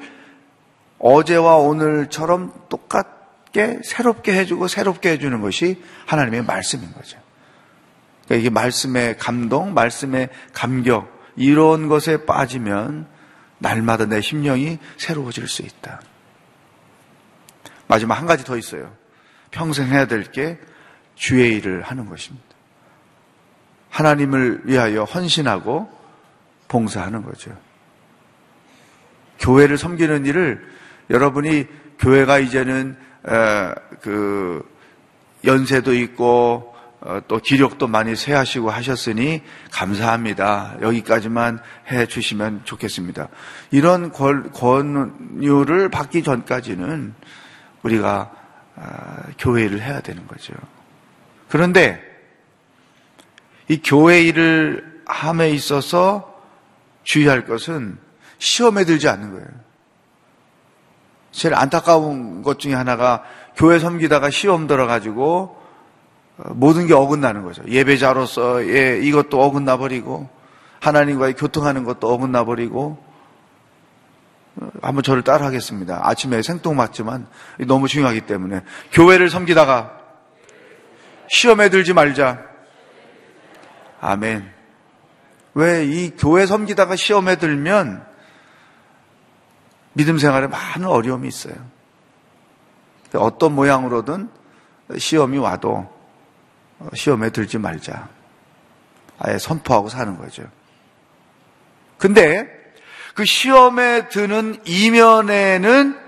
어제와 1.00 1.58
오늘처럼 1.58 2.54
똑같게 2.70 3.80
새롭게 3.84 4.34
해주고 4.34 4.68
새롭게 4.68 5.10
해주는 5.12 5.42
것이 5.42 5.82
하나님의 6.06 6.44
말씀인 6.44 6.94
거죠. 6.94 7.18
그러니까 8.26 8.42
이게 8.42 8.50
말씀의 8.52 9.18
감동, 9.18 9.74
말씀의 9.74 10.30
감격, 10.54 11.12
이런 11.36 11.88
것에 11.88 12.26
빠지면 12.26 13.08
날마다 13.60 14.06
내 14.06 14.22
심령이 14.22 14.78
새로워질 14.98 15.48
수 15.48 15.62
있다. 15.63 16.02
마지막 17.88 18.15
한 18.15 18.26
가지 18.26 18.43
더 18.43 18.58
있어요. 18.58 18.93
평생 19.52 19.88
해야 19.88 20.06
될 20.06 20.32
게 20.32 20.60
주의 21.15 21.56
일을 21.56 21.82
하는 21.82 22.06
것입니다. 22.08 22.46
하나님을 23.89 24.62
위하여 24.65 25.04
헌신하고 25.04 25.89
봉사하는 26.67 27.24
거죠. 27.24 27.58
교회를 29.39 29.78
섬기는 29.78 30.26
일을 30.26 30.63
여러분이 31.10 31.65
교회가 32.00 32.39
이제는 32.39 32.98
그 34.02 34.63
연세도 35.46 35.93
있고 35.96 36.74
어, 36.74 36.77
또 37.27 37.39
기력도 37.39 37.88
많이 37.88 38.15
세하시고 38.15 38.71
하셨으니 38.71 39.43
감사합니다. 39.71 40.77
여기까지만 40.81 41.60
해 41.91 42.05
주시면 42.07 42.62
좋겠습니다. 42.63 43.29
이런 43.71 44.12
권유를 44.12 45.89
받기 45.89 46.23
전까지는 46.23 47.13
우리가 47.83 48.31
아, 48.75 49.23
교회 49.39 49.67
를 49.67 49.81
해야 49.81 50.01
되는 50.01 50.27
거죠. 50.27 50.53
그런데 51.49 52.01
이 53.67 53.81
교회 53.83 54.21
일을 54.21 55.01
함에 55.05 55.49
있어서 55.49 56.41
주의할 57.03 57.45
것은 57.45 57.97
시험에 58.38 58.86
들지 58.86 59.07
않는 59.07 59.31
거예요. 59.31 59.47
제일 61.31 61.55
안타까운 61.55 62.43
것 62.43 62.60
중에 62.60 62.73
하나가 62.73 63.23
교회 63.55 63.79
섬기다가 63.79 64.29
시험 64.29 64.67
들어가지고 64.67 65.57
모든 66.38 66.88
게 66.88 66.93
어긋나는 66.93 67.43
거죠. 67.43 67.63
예배자로서의 67.67 69.06
이것도 69.06 69.41
어긋나 69.41 69.78
버리고 69.78 70.30
하나님과의 70.80 71.34
교통하는 71.34 71.84
것도 71.84 72.12
어긋나 72.12 72.45
버리고 72.45 73.04
한번 74.82 75.04
저를 75.04 75.23
따라 75.23 75.45
하겠습니다. 75.47 76.00
아침에 76.04 76.41
생뚱맞지만 76.41 77.28
너무 77.67 77.88
중요하기 77.88 78.21
때문에 78.21 78.62
교회를 78.91 79.30
섬기다가 79.30 79.91
시험에 81.30 81.69
들지 81.69 81.93
말자. 81.93 82.43
아멘. 84.00 84.52
왜 85.56 85.86
이 85.86 86.12
교회 86.17 86.45
섬기다가 86.45 86.95
시험에 86.95 87.38
들면 87.38 88.06
믿음 89.93 90.19
생활에 90.19 90.45
많은 90.45 90.86
어려움이 90.88 91.28
있어요. 91.28 91.56
어떤 93.15 93.56
모양으로든 93.56 94.30
시험이 94.97 95.39
와도 95.39 95.96
시험에 96.94 97.30
들지 97.30 97.58
말자. 97.58 98.10
아예 99.20 99.38
선포하고 99.38 99.90
사는 99.90 100.18
거죠. 100.18 100.44
근데 101.98 102.48
그 103.16 103.26
시험에 103.26 104.10
드는 104.10 104.62
이면에는 104.66 106.00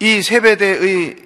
이 0.00 0.22
세배대의 0.22 1.16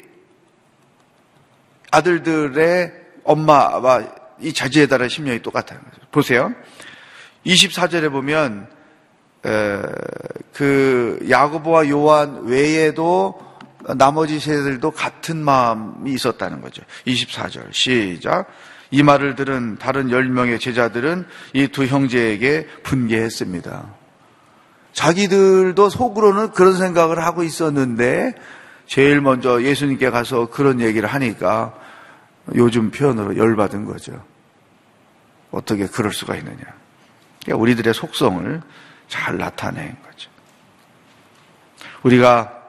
아들들의 1.90 2.92
엄마와 3.24 4.04
이 4.40 4.52
자지에 4.52 4.86
따른 4.86 5.08
심령이 5.08 5.40
똑같다는 5.42 5.82
거죠. 5.82 6.02
보세요. 6.10 6.54
24절에 7.46 8.12
보면 8.12 8.68
그 10.52 11.26
야고보와 11.28 11.88
요한 11.88 12.44
외에도 12.44 13.49
나머지 13.96 14.38
세들도 14.40 14.90
같은 14.92 15.42
마음이 15.42 16.12
있었다는 16.12 16.60
거죠. 16.60 16.82
24절 17.06 17.72
시작. 17.72 18.46
이 18.90 19.02
말을 19.02 19.36
들은 19.36 19.76
다른 19.78 20.08
10명의 20.08 20.60
제자들은 20.60 21.26
이 21.52 21.68
두 21.68 21.86
형제에게 21.86 22.66
분개했습니다. 22.82 23.94
자기들도 24.92 25.88
속으로는 25.88 26.50
그런 26.50 26.76
생각을 26.76 27.24
하고 27.24 27.42
있었는데 27.44 28.34
제일 28.86 29.20
먼저 29.20 29.62
예수님께 29.62 30.10
가서 30.10 30.50
그런 30.50 30.80
얘기를 30.80 31.08
하니까 31.08 31.74
요즘 32.56 32.90
표현으로 32.90 33.36
열받은 33.36 33.84
거죠. 33.84 34.24
어떻게 35.52 35.86
그럴 35.86 36.12
수가 36.12 36.34
있느냐. 36.36 36.58
그러니까 37.44 37.62
우리들의 37.62 37.94
속성을 37.94 38.60
잘 39.06 39.38
나타낸 39.38 39.96
거죠. 40.04 40.30
우리가 42.02 42.59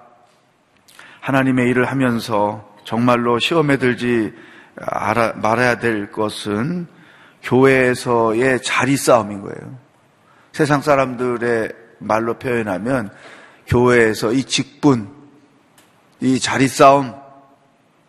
하나님의 1.22 1.70
일을 1.70 1.86
하면서 1.86 2.76
정말로 2.84 3.40
시험에 3.40 3.78
들지 3.78 4.34
알아, 4.76 5.34
말아야 5.36 5.80
될 5.80 6.12
것은 6.12 6.88
교회에서의 7.44 8.62
자리 8.62 8.98
싸움인 8.98 9.42
거예요. 9.42 9.78
세상 10.52 10.82
사람들의 10.82 11.72
말로 12.00 12.34
표현하면 12.38 13.12
교회에서 13.68 14.34
이 14.34 14.44
직분, 14.44 15.10
이 16.20 16.40
자리 16.40 16.68
싸움, 16.68 17.14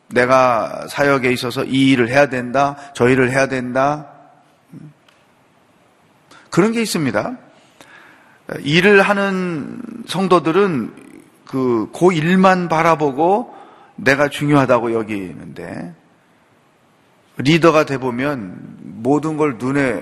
내가 0.08 0.86
사역에 0.88 1.30
있어서 1.32 1.64
이 1.64 1.92
일을 1.92 2.08
해야 2.08 2.26
된다, 2.26 2.76
저 2.94 3.08
일을 3.08 3.30
해야 3.30 3.46
된다. 3.46 4.08
그런 6.50 6.72
게 6.72 6.82
있습니다. 6.82 7.38
일을 8.60 9.02
하는 9.02 9.80
성도들은 10.06 11.01
그, 11.52 11.90
그 11.92 12.12
일만 12.12 12.68
바라보고 12.68 13.54
내가 13.94 14.28
중요하다고 14.28 14.94
여기는데, 14.94 15.94
리더가 17.36 17.84
돼 17.84 17.98
보면 17.98 18.78
모든 18.80 19.36
걸 19.36 19.58
눈에, 19.58 20.00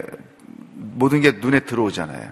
모든 0.75 1.21
게 1.21 1.33
눈에 1.33 1.61
들어오잖아요. 1.61 2.31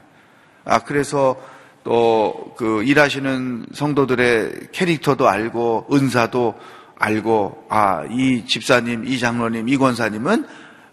아, 0.65 0.79
그래서 0.81 1.37
또 1.85 2.49
그 2.59 2.83
일하시는 2.83 3.67
성도들의 3.73 4.71
캐릭터도 4.73 5.29
알고, 5.29 5.87
은사도 5.93 6.57
알고, 6.99 7.67
아, 7.69 8.03
이 8.11 8.45
집사님, 8.47 9.07
이 9.07 9.21
장로님, 9.21 9.69
이 9.69 9.77
권사님은 9.77 10.45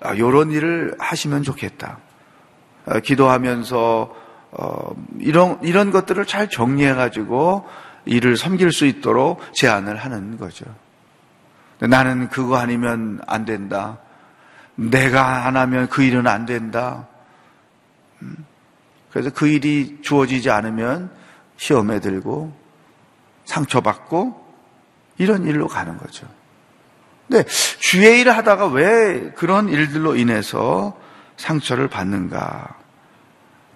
아, 0.02 0.16
요런 0.16 0.52
일을 0.52 0.96
하시면 1.00 1.42
좋겠다. 1.42 1.98
아, 2.86 3.00
기도하면서, 3.00 4.16
어, 4.52 4.96
이런, 5.20 5.58
이런 5.64 5.90
것들을 5.90 6.24
잘 6.28 6.52
정리해 6.52 6.94
가지고 6.94 7.66
일을 8.06 8.38
섬길 8.38 8.72
수 8.72 8.86
있도록 8.86 9.42
제안을 9.54 9.98
하는 9.98 10.38
거죠. 10.38 10.66
나는 11.80 12.30
그거 12.30 12.58
아니면 12.58 13.20
안 13.28 13.46
된다. 13.46 14.00
내가 14.76 15.46
안 15.46 15.58
하면 15.58 15.88
그 15.90 16.04
일은 16.04 16.28
안 16.28 16.46
된다. 16.46 17.08
음. 18.22 18.46
그래서 19.12 19.30
그 19.30 19.48
일이 19.48 20.00
주어지지 20.02 20.50
않으면 20.50 21.10
시험에 21.58 22.00
들고 22.00 22.54
상처받고 23.46 24.46
이런 25.18 25.46
일로 25.46 25.68
가는 25.68 25.98
거죠. 25.98 26.28
근데 27.28 27.44
주의 27.80 28.22
일을 28.22 28.36
하다가 28.36 28.68
왜 28.68 29.32
그런 29.32 29.70
일들로 29.70 30.16
인해서 30.16 31.00
상처를 31.38 31.88
받는가? 31.88 32.85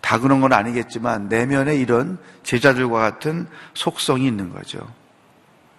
다 0.10 0.18
그런 0.18 0.42
건 0.42 0.54
아니겠지만 0.54 1.28
내면에 1.28 1.76
이런 1.76 2.18
제자들과 2.42 2.98
같은 2.98 3.46
속성이 3.76 4.26
있는 4.26 4.50
거죠. 4.52 4.80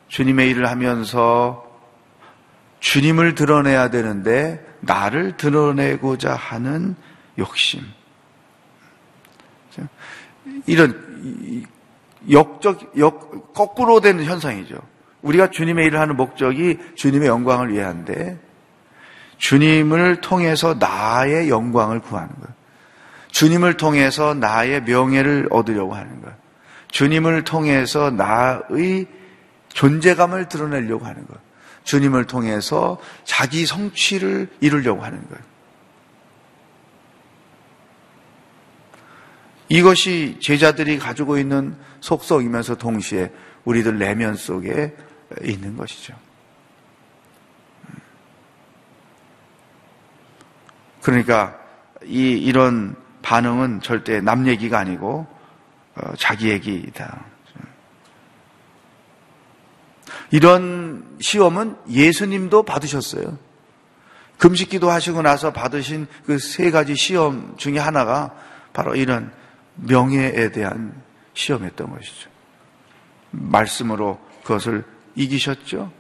주님의 0.07 0.51
일을 0.51 0.69
하면서 0.69 1.69
주님을 2.79 3.35
드러내야 3.35 3.91
되는데 3.91 4.65
나를 4.83 5.37
드러내고자 5.37 6.33
하는 6.33 6.95
욕심. 7.39 7.83
이런 10.65 11.67
역적, 12.31 12.99
역, 12.99 13.53
거꾸로 13.53 14.01
되는 14.01 14.25
현상이죠. 14.25 14.77
우리가 15.23 15.51
주님의 15.51 15.87
일을 15.87 15.99
하는 15.99 16.17
목적이 16.17 16.79
주님의 16.95 17.27
영광을 17.27 17.73
위한데 17.73 18.39
주님을 19.39 20.21
통해서 20.21 20.77
나의 20.79 21.49
영광을 21.49 21.99
구하는 21.99 22.33
거예요. 22.37 22.60
주님을 23.31 23.77
통해서 23.77 24.35
나의 24.35 24.83
명예를 24.83 25.49
얻으려고 25.51 25.95
하는 25.95 26.21
거예요. 26.21 26.37
주님을 26.91 27.45
통해서 27.45 28.11
나의 28.11 29.07
존재감을 29.69 30.49
드러내려고 30.49 31.05
하는 31.05 31.27
거예요. 31.27 31.41
주님을 31.85 32.27
통해서 32.27 33.01
자기 33.25 33.67
성취를 33.67 34.49
이루려고 34.61 35.03
하는 35.03 35.21
거예요. 35.29 35.51
이것이 39.69 40.37
제자들이 40.41 40.99
가지고 40.99 41.39
있는 41.39 41.77
속성이면서 42.01 42.75
동시에 42.75 43.31
우리들 43.65 43.99
내면 43.99 44.35
속에 44.35 44.97
있는 45.43 45.77
것이죠. 45.77 46.15
그러니까 51.03 51.57
이 52.05 52.33
이런 52.33 52.97
반응은 53.31 53.81
절대 53.81 54.21
남 54.21 54.49
얘기가 54.49 54.81
아니고 54.81 55.25
어, 55.95 56.13
자기 56.19 56.49
얘기이다. 56.49 57.27
이런 60.33 61.17
시험은 61.21 61.77
예수님도 61.89 62.65
받으셨어요. 62.65 63.39
금식기도 64.39 64.91
하시고 64.91 65.23
나서 65.23 65.53
받으신 65.53 66.09
그 66.27 66.39
세 66.41 66.73
가지 66.73 66.97
시험 66.97 67.57
중에 67.57 67.79
하나가 67.79 68.35
바로 68.73 68.97
이런 68.97 69.33
명예에 69.77 70.51
대한 70.51 71.01
시험이었던 71.35 71.89
것이죠. 71.89 72.31
말씀으로 73.31 74.19
그것을 74.43 74.85
이기셨죠. 75.15 75.93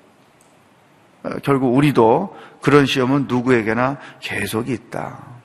어, 1.22 1.30
결국 1.44 1.76
우리도 1.76 2.36
그런 2.60 2.86
시험은 2.86 3.28
누구에게나 3.28 3.98
계속 4.18 4.68
있다. 4.68 5.39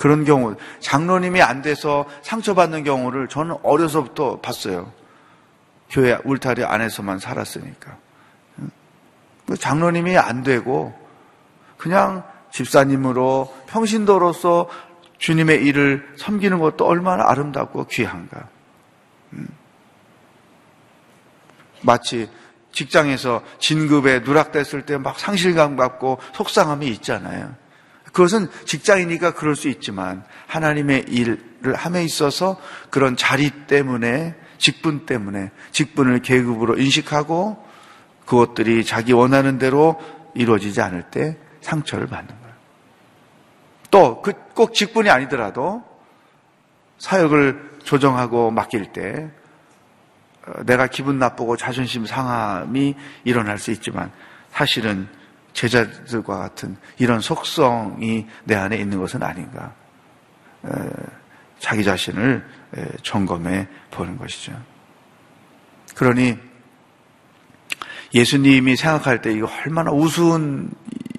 그런 0.00 0.24
경우, 0.24 0.56
장로님이 0.78 1.42
안 1.42 1.60
돼서 1.60 2.06
상처받는 2.22 2.84
경우를 2.84 3.28
저는 3.28 3.56
어려서부터 3.62 4.40
봤어요. 4.40 4.90
교회 5.90 6.16
울타리 6.24 6.64
안에서만 6.64 7.18
살았으니까. 7.18 7.98
그 9.46 9.58
장로님이 9.58 10.16
안 10.16 10.42
되고, 10.42 10.98
그냥 11.76 12.24
집사님으로 12.50 13.54
평신도로서 13.66 14.70
주님의 15.18 15.66
일을 15.66 16.14
섬기는 16.16 16.58
것도 16.58 16.86
얼마나 16.86 17.28
아름답고 17.28 17.84
귀한가. 17.88 18.48
음. 19.34 19.48
마치 21.82 22.30
직장에서 22.72 23.42
진급에 23.58 24.20
누락됐을 24.20 24.86
때 24.86 24.96
막 24.96 25.18
상실감 25.18 25.76
갖고 25.76 26.18
속상함이 26.32 26.88
있잖아요. 26.88 27.54
그것은 28.12 28.48
직장이니까 28.64 29.34
그럴 29.34 29.56
수 29.56 29.68
있지만 29.68 30.24
하나님의 30.46 31.06
일을 31.08 31.74
함에 31.74 32.02
있어서 32.04 32.60
그런 32.90 33.16
자리 33.16 33.50
때문에 33.50 34.34
직분 34.58 35.06
때문에 35.06 35.50
직분을 35.72 36.20
계급으로 36.20 36.78
인식하고 36.78 37.64
그것들이 38.26 38.84
자기 38.84 39.12
원하는 39.12 39.58
대로 39.58 40.00
이루어지지 40.34 40.80
않을 40.80 41.04
때 41.10 41.36
상처를 41.60 42.06
받는 42.06 42.28
거예요. 42.28 42.54
또 43.90 44.22
그 44.22 44.32
꼭 44.60 44.74
직분이 44.74 45.08
아니더라도 45.08 45.82
사역을 46.98 47.78
조정하고 47.82 48.50
맡길 48.50 48.92
때 48.92 49.30
어, 50.46 50.64
내가 50.66 50.86
기분 50.86 51.18
나쁘고 51.18 51.56
자존심 51.56 52.04
상함이 52.04 52.94
일어날 53.24 53.56
수 53.56 53.70
있지만 53.70 54.12
사실은 54.52 55.08
제자들과 55.52 56.38
같은 56.38 56.76
이런 56.98 57.20
속성이 57.20 58.26
내 58.44 58.54
안에 58.54 58.76
있는 58.76 58.98
것은 58.98 59.22
아닌가. 59.22 59.74
자기 61.58 61.84
자신을 61.84 62.46
점검해 63.02 63.68
보는 63.90 64.18
것이죠. 64.18 64.52
그러니 65.94 66.38
예수님이 68.14 68.76
생각할 68.76 69.22
때 69.22 69.32
이거 69.32 69.48
얼마나 69.64 69.92
우스운 69.92 70.70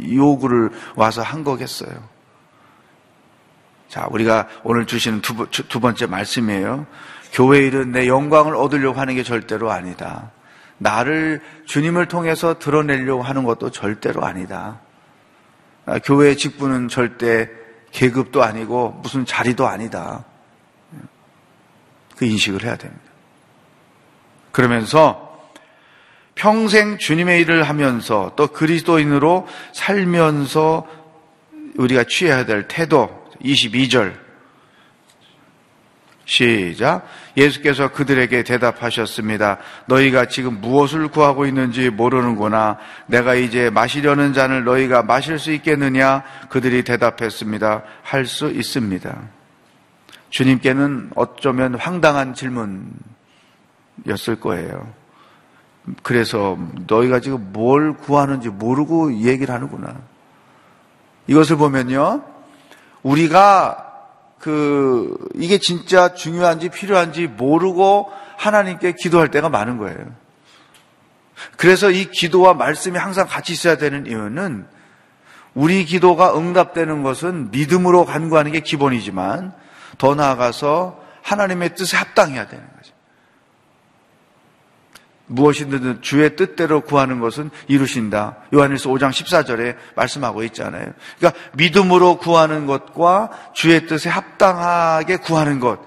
요구를 0.01 0.71
와서 0.95 1.21
한 1.21 1.43
거겠어요. 1.43 2.09
자, 3.87 4.07
우리가 4.09 4.47
오늘 4.63 4.85
주시는 4.85 5.21
두, 5.21 5.47
두 5.49 5.79
번째 5.79 6.05
말씀이에요. 6.07 6.87
교회 7.33 7.59
일은 7.59 7.91
내 7.91 8.07
영광을 8.07 8.55
얻으려고 8.55 8.99
하는 8.99 9.15
게 9.15 9.23
절대로 9.23 9.71
아니다. 9.71 10.31
나를 10.81 11.41
주님을 11.65 12.07
통해서 12.07 12.57
드러내려고 12.57 13.21
하는 13.21 13.43
것도 13.43 13.69
절대로 13.69 14.25
아니다. 14.25 14.81
아, 15.85 15.99
교회의 15.99 16.37
직분은 16.37 16.87
절대 16.87 17.49
계급도 17.91 18.41
아니고 18.41 18.99
무슨 19.03 19.25
자리도 19.25 19.67
아니다. 19.67 20.25
그 22.17 22.25
인식을 22.25 22.63
해야 22.63 22.75
됩니다. 22.77 23.03
그러면서 24.51 25.49
평생 26.33 26.97
주님의 26.97 27.41
일을 27.41 27.63
하면서 27.63 28.33
또 28.35 28.47
그리스도인으로 28.47 29.47
살면서 29.73 30.87
우리가 31.77 32.05
취해야 32.09 32.45
될 32.45 32.67
태도 32.67 33.23
22절 33.43 34.15
시작. 36.31 37.05
예수께서 37.35 37.89
그들에게 37.89 38.43
대답하셨습니다. 38.43 39.57
너희가 39.87 40.27
지금 40.27 40.61
무엇을 40.61 41.09
구하고 41.09 41.45
있는지 41.45 41.89
모르는구나. 41.89 42.77
내가 43.07 43.35
이제 43.35 43.69
마시려는 43.69 44.31
잔을 44.31 44.63
너희가 44.63 45.03
마실 45.03 45.37
수 45.37 45.51
있겠느냐? 45.51 46.23
그들이 46.47 46.85
대답했습니다. 46.85 47.83
할 48.03 48.25
수 48.25 48.49
있습니다. 48.49 49.17
주님께는 50.29 51.09
어쩌면 51.15 51.75
황당한 51.75 52.33
질문이었을 52.33 52.87
거예요. 54.39 54.87
그래서 56.01 56.57
너희가 56.87 57.19
지금 57.19 57.49
뭘 57.51 57.91
구하는지 57.97 58.47
모르고 58.47 59.15
얘기를 59.15 59.53
하는구나. 59.53 59.95
이것을 61.27 61.57
보면요. 61.57 62.23
우리가 63.03 63.90
그 64.41 65.15
이게 65.35 65.59
진짜 65.59 66.13
중요한지 66.13 66.69
필요한지 66.69 67.27
모르고 67.27 68.11
하나님께 68.37 68.95
기도할 68.97 69.29
때가 69.29 69.49
많은 69.49 69.77
거예요. 69.77 69.97
그래서 71.57 71.91
이 71.91 72.09
기도와 72.09 72.55
말씀이 72.55 72.97
항상 72.97 73.27
같이 73.27 73.53
있어야 73.53 73.77
되는 73.77 74.07
이유는 74.07 74.65
우리 75.53 75.85
기도가 75.85 76.35
응답되는 76.37 77.03
것은 77.03 77.51
믿음으로 77.51 78.05
간구하는 78.05 78.51
게 78.51 78.61
기본이지만 78.61 79.53
더 79.97 80.15
나아가서 80.15 80.99
하나님의 81.21 81.75
뜻에 81.75 81.97
합당해야 81.97 82.47
되는 82.47 82.65
거죠. 82.75 82.80
무엇이든 85.31 86.01
주의 86.01 86.35
뜻대로 86.35 86.81
구하는 86.81 87.19
것은 87.19 87.49
이루신다. 87.67 88.37
요한일서 88.53 88.89
5장 88.89 89.09
14절에 89.09 89.75
말씀하고 89.95 90.43
있잖아요. 90.43 90.91
그러니까 91.17 91.41
믿음으로 91.53 92.17
구하는 92.17 92.65
것과 92.65 93.31
주의 93.53 93.87
뜻에 93.87 94.09
합당하게 94.09 95.17
구하는 95.17 95.59
것. 95.59 95.79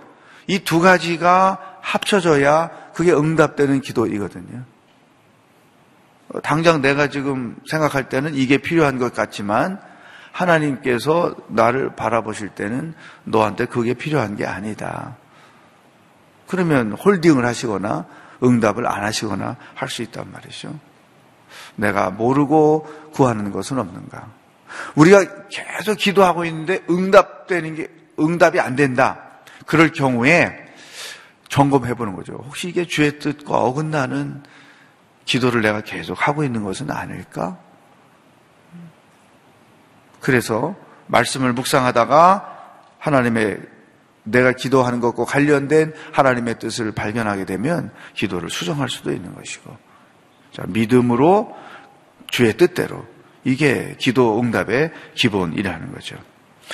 이 0.46 0.58
두 0.64 0.80
가지가 0.80 1.78
합쳐져야 1.80 2.70
그게 2.94 3.12
응답되는 3.12 3.80
기도이거든요. 3.80 4.64
당장 6.42 6.80
내가 6.80 7.08
지금 7.08 7.56
생각할 7.70 8.08
때는 8.08 8.34
이게 8.34 8.58
필요한 8.58 8.98
것 8.98 9.14
같지만 9.14 9.78
하나님께서 10.32 11.34
나를 11.48 11.94
바라보실 11.94 12.50
때는 12.50 12.94
너한테 13.24 13.66
그게 13.66 13.94
필요한 13.94 14.36
게 14.36 14.44
아니다. 14.46 15.16
그러면 16.46 16.92
홀딩을 16.92 17.46
하시거나 17.46 18.06
응답을 18.42 18.86
안 18.86 19.04
하시거나 19.04 19.56
할 19.74 19.88
수 19.88 20.02
있단 20.02 20.30
말이죠. 20.32 20.78
내가 21.76 22.10
모르고 22.10 23.10
구하는 23.12 23.52
것은 23.52 23.78
없는가? 23.78 24.28
우리가 24.96 25.46
계속 25.48 25.96
기도하고 25.96 26.44
있는데 26.46 26.82
응답되는 26.90 27.74
게 27.76 27.88
응답이 28.18 28.60
안 28.60 28.76
된다. 28.76 29.20
그럴 29.66 29.92
경우에 29.92 30.64
점검해 31.48 31.94
보는 31.94 32.14
거죠. 32.16 32.34
혹시 32.44 32.68
이게 32.68 32.84
주의 32.84 33.18
뜻과 33.18 33.56
어긋나는 33.58 34.42
기도를 35.24 35.62
내가 35.62 35.80
계속 35.82 36.26
하고 36.26 36.44
있는 36.44 36.64
것은 36.64 36.90
아닐까? 36.90 37.58
그래서 40.20 40.74
말씀을 41.06 41.52
묵상하다가 41.52 42.52
하나님의 42.98 43.60
내가 44.24 44.52
기도하는 44.52 45.00
것과 45.00 45.24
관련된 45.24 45.92
하나님의 46.12 46.58
뜻을 46.58 46.92
발견하게 46.92 47.44
되면 47.44 47.90
기도를 48.14 48.50
수정할 48.50 48.88
수도 48.88 49.12
있는 49.12 49.34
것이고. 49.34 49.76
자, 50.52 50.62
믿음으로 50.66 51.54
주의 52.26 52.56
뜻대로. 52.56 53.06
이게 53.44 53.94
기도 53.98 54.40
응답의 54.40 54.90
기본이라는 55.14 55.92
거죠. 55.92 56.16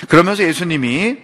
그러면서 0.07 0.43
예수님이 0.43 1.17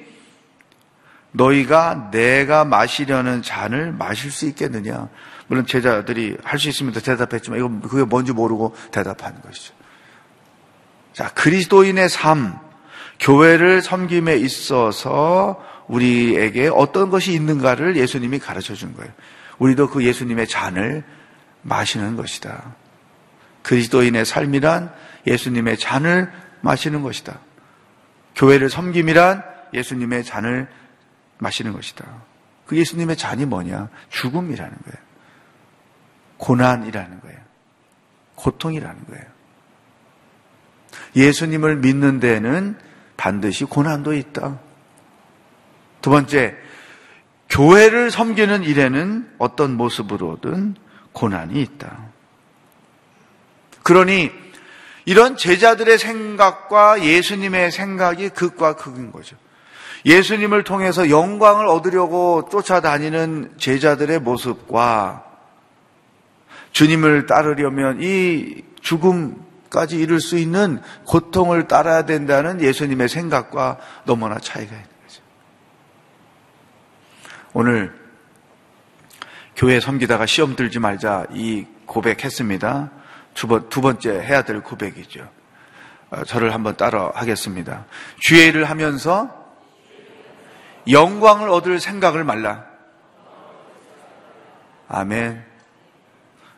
너희가 1.32 2.10
내가 2.12 2.66
마시려는 2.66 3.42
잔을 3.42 3.94
마실 3.94 4.32
수 4.32 4.46
있겠느냐? 4.48 5.08
물론 5.48 5.66
제자들이 5.66 6.38
할 6.44 6.60
수 6.60 6.68
있으면 6.68 6.92
대답했지만 6.92 7.60
이거 7.60 7.70
그게 7.88 8.04
뭔지 8.04 8.34
모르고 8.34 8.76
대답하는 8.92 9.42
것이죠. 9.42 9.74
자, 11.14 11.30
그리스도인의 11.34 12.10
삶, 12.10 12.60
교회를 13.20 13.82
섬김에 13.82 14.36
있어서 14.36 15.64
우리에게 15.88 16.68
어떤 16.68 17.10
것이 17.10 17.34
있는가를 17.34 17.96
예수님이 17.96 18.40
가르쳐 18.40 18.74
준 18.74 18.94
거예요. 18.96 19.12
우리도 19.58 19.90
그 19.90 20.04
예수님의 20.04 20.48
잔을 20.48 21.04
마시는 21.62 22.16
것이다. 22.16 22.76
그리스도인의 23.64 24.26
삶이란 24.26 24.94
예수님의 25.26 25.78
잔을 25.78 26.32
마시는 26.62 27.02
것이다. 27.02 27.40
교회를 28.36 28.70
섬김이란 28.70 29.44
예수님의 29.74 30.24
잔을 30.24 30.68
마시는 31.40 31.74
것이다. 31.74 32.06
그 32.66 32.78
예수님의 32.78 33.18
잔이 33.18 33.46
뭐냐? 33.46 33.90
죽음이라는 34.10 34.78
거예요. 34.86 35.08
고난이라는 36.38 37.22
거예요. 37.22 37.38
고통이라는 38.36 39.06
거예요. 39.06 39.26
예수님을 41.16 41.78
믿는 41.78 42.20
데는 42.20 42.78
반드시 43.16 43.66
고난도 43.66 44.14
있다. 44.14 44.60
두 46.08 46.12
번째, 46.12 46.56
교회를 47.50 48.12
섬기는 48.12 48.64
일에는 48.64 49.30
어떤 49.40 49.76
모습으로든 49.76 50.76
고난이 51.12 51.62
있다. 51.62 51.98
그러니 53.84 54.32
이런 55.04 55.36
제자들의 55.36 55.98
생각과 55.98 57.04
예수님의 57.04 57.72
생각이 57.72 58.30
극과 58.30 58.78
극인 58.78 59.12
거죠. 59.12 59.36
예수님을 60.06 60.64
통해서 60.64 61.10
영광을 61.10 61.68
얻으려고 61.68 62.48
쫓아다니는 62.50 63.56
제자들의 63.58 64.20
모습과 64.22 65.26
주님을 66.72 67.26
따르려면 67.26 68.02
이 68.02 68.64
죽음까지 68.80 70.00
이룰 70.00 70.22
수 70.22 70.38
있는 70.38 70.80
고통을 71.06 71.68
따라야 71.68 72.06
된다는 72.06 72.62
예수님의 72.62 73.10
생각과 73.10 73.80
너무나 74.06 74.40
차이가 74.40 74.74
거죠. 74.74 74.97
오늘 77.60 77.92
교회 79.56 79.80
섬기다가 79.80 80.28
시험 80.28 80.56
들지 80.56 80.78
말자 80.78 81.26
이 81.32 81.66
고백했습니다. 81.88 82.92
두, 83.34 83.48
번, 83.48 83.68
두 83.70 83.82
번째 83.82 84.12
해야 84.12 84.44
될 84.44 84.62
고백이죠. 84.62 85.28
어, 86.12 86.24
저를 86.26 86.54
한번 86.54 86.78
따라 86.78 87.10
하겠습니다. 87.16 87.88
주의 88.20 88.46
일을 88.46 88.66
하면서 88.70 89.56
영광을 90.88 91.50
얻을 91.50 91.80
생각을 91.80 92.24
말라. 92.24 92.64
아멘. 94.88 95.44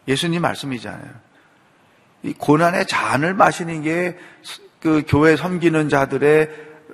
예수님 0.06 0.42
말씀이잖아요. 0.42 1.12
이 2.24 2.34
고난의 2.34 2.88
잔을 2.88 3.34
마시는 3.34 3.84
게 3.84 4.18
그 4.82 5.04
교회 5.08 5.36
섬기는 5.36 5.90
자들의 5.90 6.50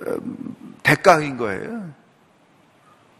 어, 0.06 0.16
대가인 0.82 1.36
거예요. 1.36 1.92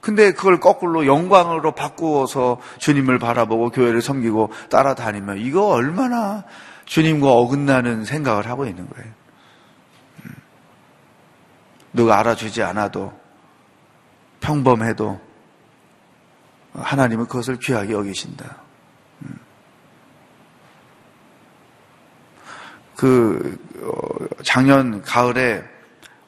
근데 0.07 0.31
그걸 0.31 0.61
거꾸로 0.61 1.05
영광으로 1.05 1.73
바꾸어서 1.73 2.61
주님을 2.79 3.19
바라보고 3.19 3.71
교회를 3.71 4.01
섬기고 4.01 4.53
따라다니면 4.71 5.38
이거 5.38 5.66
얼마나 5.66 6.45
주님과 6.85 7.33
어긋나는 7.33 8.05
생각을 8.05 8.49
하고 8.49 8.66
있는 8.66 8.88
거예요. 8.88 9.12
음. 10.25 10.31
누가 11.92 12.21
알아주지 12.21 12.62
않아도 12.62 13.12
평범해도 14.38 15.21
하나님은 16.75 17.27
그것을 17.27 17.59
귀하게 17.59 17.95
여기신다. 17.95 18.59
음. 19.23 19.40
그 22.95 23.59
어, 23.83 24.42
작년 24.45 25.03
가을에 25.03 25.64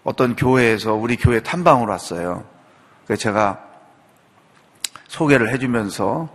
어떤 0.03 0.35
교회에서 0.35 0.95
우리 0.95 1.17
교회 1.17 1.41
탐방을 1.41 1.87
왔어요. 1.87 2.45
그래서 3.07 3.23
제가 3.23 3.68
소개를 5.09 5.53
해주면서 5.53 6.29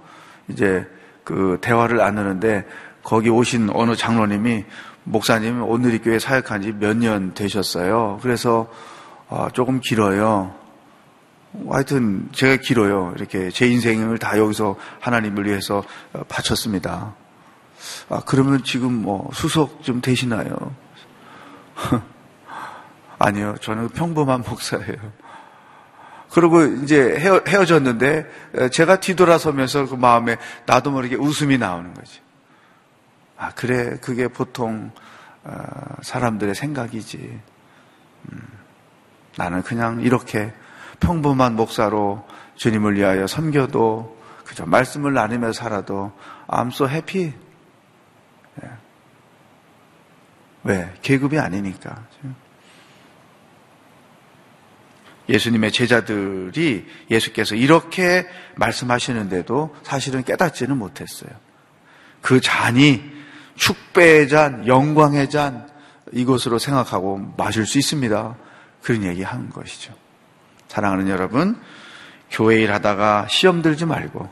이제 0.50 0.86
그 1.24 1.58
대화를 1.62 1.98
나누는데 1.98 2.66
거기 3.04 3.30
오신 3.30 3.70
어느 3.74 3.96
장로님이 3.96 4.66
목사님 5.06 5.64
오늘이 5.64 6.00
교회 6.00 6.20
사역한 6.20 6.62
지 6.62 6.72
몇 6.74 6.96
년 6.98 7.34
되셨어요. 7.34 8.20
그래서 8.22 8.68
어, 9.30 9.48
조금 9.54 9.80
길어요. 9.80 10.54
하여튼 11.70 12.30
제가 12.32 12.58
길어요. 12.58 13.14
이렇게 13.16 13.50
제 13.52 13.68
인생을 13.68 14.18
다 14.18 14.38
여기서 14.38 14.76
하나님을 15.00 15.46
위해서 15.46 15.84
어, 16.14 16.24
바쳤습니다. 16.28 17.16
아, 18.10 18.22
그러면 18.26 18.64
지금 18.64 18.94
뭐 19.02 19.30
수석 19.34 19.84
좀 19.84 20.02
되시나요? 20.02 20.56
아니요. 23.20 23.56
저는 23.62 23.90
평범한 23.90 24.44
목사예요. 24.48 25.23
그리고 26.34 26.63
이제 26.63 27.15
헤어, 27.19 27.41
헤어졌는데 27.48 28.69
제가 28.72 29.00
뒤돌아서면서 29.00 29.86
그 29.86 29.96
마음에 29.96 30.38
나도 30.65 30.89
모르게 30.89 31.15
웃음이 31.15 31.60
나오는 31.60 31.93
거지. 31.93 32.22
아, 33.38 33.52
그래. 33.52 33.98
그게 34.02 34.28
보통 34.28 34.91
어, 35.43 35.54
사람들의 36.02 36.56
생각이지. 36.56 37.39
음, 38.32 38.41
나는 39.36 39.62
그냥 39.62 40.02
이렇게 40.02 40.54
평범한 41.00 41.56
목사로 41.56 42.26
주님을 42.56 42.96
위하여 42.96 43.28
섬겨도 43.28 44.17
그저 44.46 44.65
말씀을 44.65 45.13
나누며 45.13 45.54
살아도 45.54 46.13
I'm 46.48 46.67
so 46.74 46.89
happy. 46.89 47.34
예. 48.63 48.69
왜? 50.63 50.93
계급이 51.02 51.38
아니니까. 51.38 52.08
예수님의 55.30 55.72
제자들이 55.72 56.86
예수께서 57.10 57.56
이렇게 57.56 58.28
말씀하시는데도 58.56 59.76
사실은 59.84 60.24
깨닫지는 60.24 60.78
못했어요. 60.78 61.32
그 62.22 62.42
잔이 62.42 63.02
축배의 63.56 64.30
잔, 64.30 64.68
영광의 64.68 65.30
잔, 65.30 65.68
이것으로 66.12 66.60
생각하고 66.60 67.34
마실 67.38 67.66
수 67.66 67.78
있습니다. 67.78 68.36
그런 68.82 69.04
얘기 69.04 69.24
하는 69.24 69.50
것이죠. 69.50 69.94
사랑하는 70.68 71.08
여러분, 71.08 71.60
교회 72.30 72.62
일 72.62 72.74
하다가 72.74 73.28
시험 73.30 73.62
들지 73.62 73.86
말고, 73.86 74.30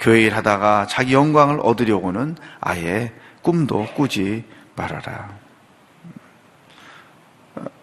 교회 0.00 0.22
일 0.22 0.34
하다가 0.34 0.86
자기 0.88 1.12
영광을 1.12 1.58
얻으려고는 1.60 2.36
아예 2.60 3.12
꿈도 3.42 3.86
꾸지 3.94 4.44
말아라. 4.76 5.36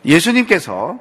예수님께서 0.06 1.00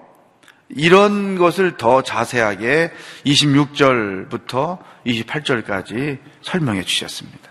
이런 0.77 1.37
것을 1.39 1.77
더 1.77 2.03
자세하게 2.03 2.93
26절부터 3.27 4.79
28절까지 5.07 6.19
설명해 6.43 6.83
주셨습니다. 6.85 7.51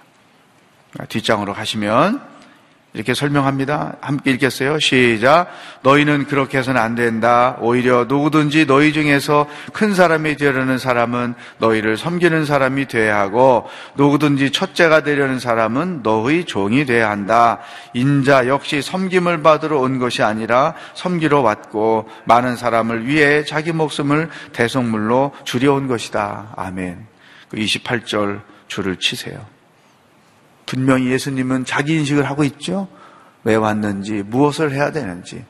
뒷장으로 1.09 1.53
가시면 1.53 2.32
이렇게 2.93 3.15
설명합니다. 3.15 3.97
함께 4.01 4.31
읽겠어요. 4.31 4.77
시작. 4.79 5.47
너희는 5.81 6.25
그렇게 6.25 6.59
해서는 6.59 6.79
안 6.79 6.93
된다. 6.93 7.57
오히려 7.59 8.05
누구든지 8.05 8.67
너희 8.67 8.93
중에서 8.93 9.47
큰 9.73 9.95
사람이 9.95 10.37
되려는 10.37 10.77
사람은 10.77 11.33
너희를 11.57 11.97
섬기는 11.97 12.45
사람이 12.45 12.87
돼야 12.87 13.19
하고 13.19 13.67
누구든지 13.95 14.51
첫째가 14.51 15.01
되려는 15.01 15.39
사람은 15.39 16.03
너희 16.03 16.45
종이 16.45 16.85
돼야 16.85 17.09
한다. 17.09 17.59
인자 17.93 18.47
역시 18.47 18.83
섬김을 18.83 19.41
받으러 19.41 19.79
온 19.79 19.97
것이 19.97 20.21
아니라 20.21 20.75
섬기러 20.93 21.41
왔고 21.41 22.07
많은 22.25 22.55
사람을 22.55 23.07
위해 23.07 23.43
자기 23.43 23.71
목숨을 23.71 24.29
대속물로 24.53 25.31
줄여온 25.45 25.87
것이다. 25.87 26.53
아멘. 26.55 27.07
그 27.49 27.57
28절 27.57 28.41
줄을 28.67 28.97
치세요. 28.97 29.52
분명히 30.73 31.11
예수님은 31.11 31.65
자기 31.65 31.95
인식을 31.97 32.27
하고 32.27 32.43
있죠. 32.43 32.87
왜 33.43 33.53
왔는지, 33.53 34.23
무엇을 34.23 34.71
해야 34.71 34.91
되는지. 34.91 35.45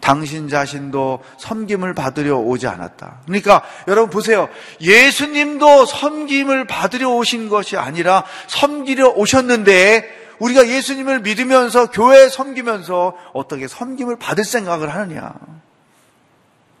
당신 0.00 0.50
자신도 0.50 1.24
섬김을 1.38 1.94
받으려 1.94 2.36
오지 2.36 2.66
않았다. 2.66 3.22
그러니까 3.24 3.62
여러분 3.88 4.10
보세요. 4.10 4.50
예수님도 4.82 5.86
섬김을 5.86 6.66
받으려 6.66 7.08
오신 7.08 7.48
것이 7.48 7.78
아니라 7.78 8.24
섬기려 8.48 9.12
오셨는데 9.12 10.34
우리가 10.40 10.68
예수님을 10.68 11.20
믿으면서 11.20 11.90
교회에 11.90 12.28
섬기면서 12.28 13.16
어떻게 13.32 13.66
섬김을 13.66 14.16
받을 14.18 14.44
생각을 14.44 14.92
하느냐. 14.92 15.32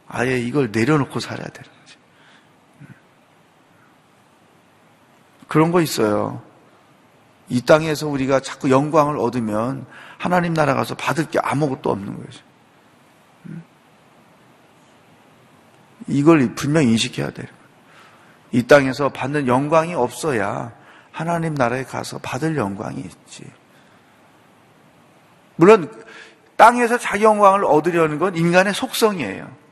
아예 0.06 0.38
이걸 0.38 0.68
내려놓고 0.70 1.18
살아야 1.18 1.48
되는 1.48 1.70
거지. 1.80 1.96
그런 5.48 5.72
거 5.72 5.80
있어요. 5.80 6.42
이 7.48 7.60
땅에서 7.60 8.08
우리가 8.08 8.40
자꾸 8.40 8.70
영광을 8.70 9.18
얻으면 9.18 9.86
하나님 10.18 10.54
나라 10.54 10.74
가서 10.74 10.94
받을 10.94 11.28
게 11.28 11.38
아무것도 11.42 11.90
없는 11.90 12.16
거죠. 12.16 12.40
이걸 16.06 16.54
분명히 16.54 16.88
인식해야 16.88 17.30
돼요. 17.30 17.46
이 18.52 18.62
땅에서 18.66 19.08
받는 19.08 19.46
영광이 19.46 19.94
없어야 19.94 20.72
하나님 21.10 21.54
나라에 21.54 21.84
가서 21.84 22.18
받을 22.18 22.56
영광이 22.56 23.00
있지. 23.00 23.44
물론 25.56 25.90
땅에서 26.56 26.98
자기 26.98 27.24
영광을 27.24 27.64
얻으려는 27.64 28.18
건 28.18 28.36
인간의 28.36 28.74
속성이에요. 28.74 29.64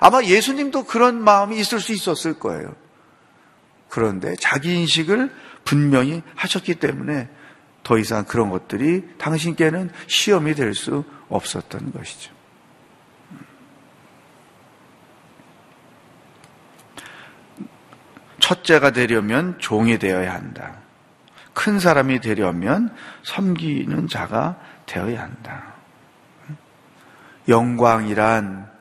아마 0.00 0.22
예수님도 0.22 0.84
그런 0.84 1.22
마음이 1.22 1.58
있을 1.58 1.80
수 1.80 1.92
있었을 1.92 2.38
거예요. 2.38 2.74
그런데 3.88 4.34
자기 4.40 4.74
인식을 4.74 5.32
분명히 5.64 6.22
하셨기 6.34 6.76
때문에 6.76 7.28
더 7.82 7.98
이상 7.98 8.24
그런 8.24 8.50
것들이 8.50 9.04
당신께는 9.18 9.90
시험이 10.06 10.54
될 10.54 10.74
수 10.74 11.04
없었던 11.28 11.92
것이죠. 11.92 12.32
첫째가 18.40 18.90
되려면 18.90 19.58
종이 19.58 19.98
되어야 19.98 20.34
한다. 20.34 20.76
큰 21.54 21.78
사람이 21.78 22.20
되려면 22.20 22.94
섬기는 23.22 24.08
자가 24.08 24.58
되어야 24.86 25.22
한다. 25.22 25.74
영광이란 27.48 28.73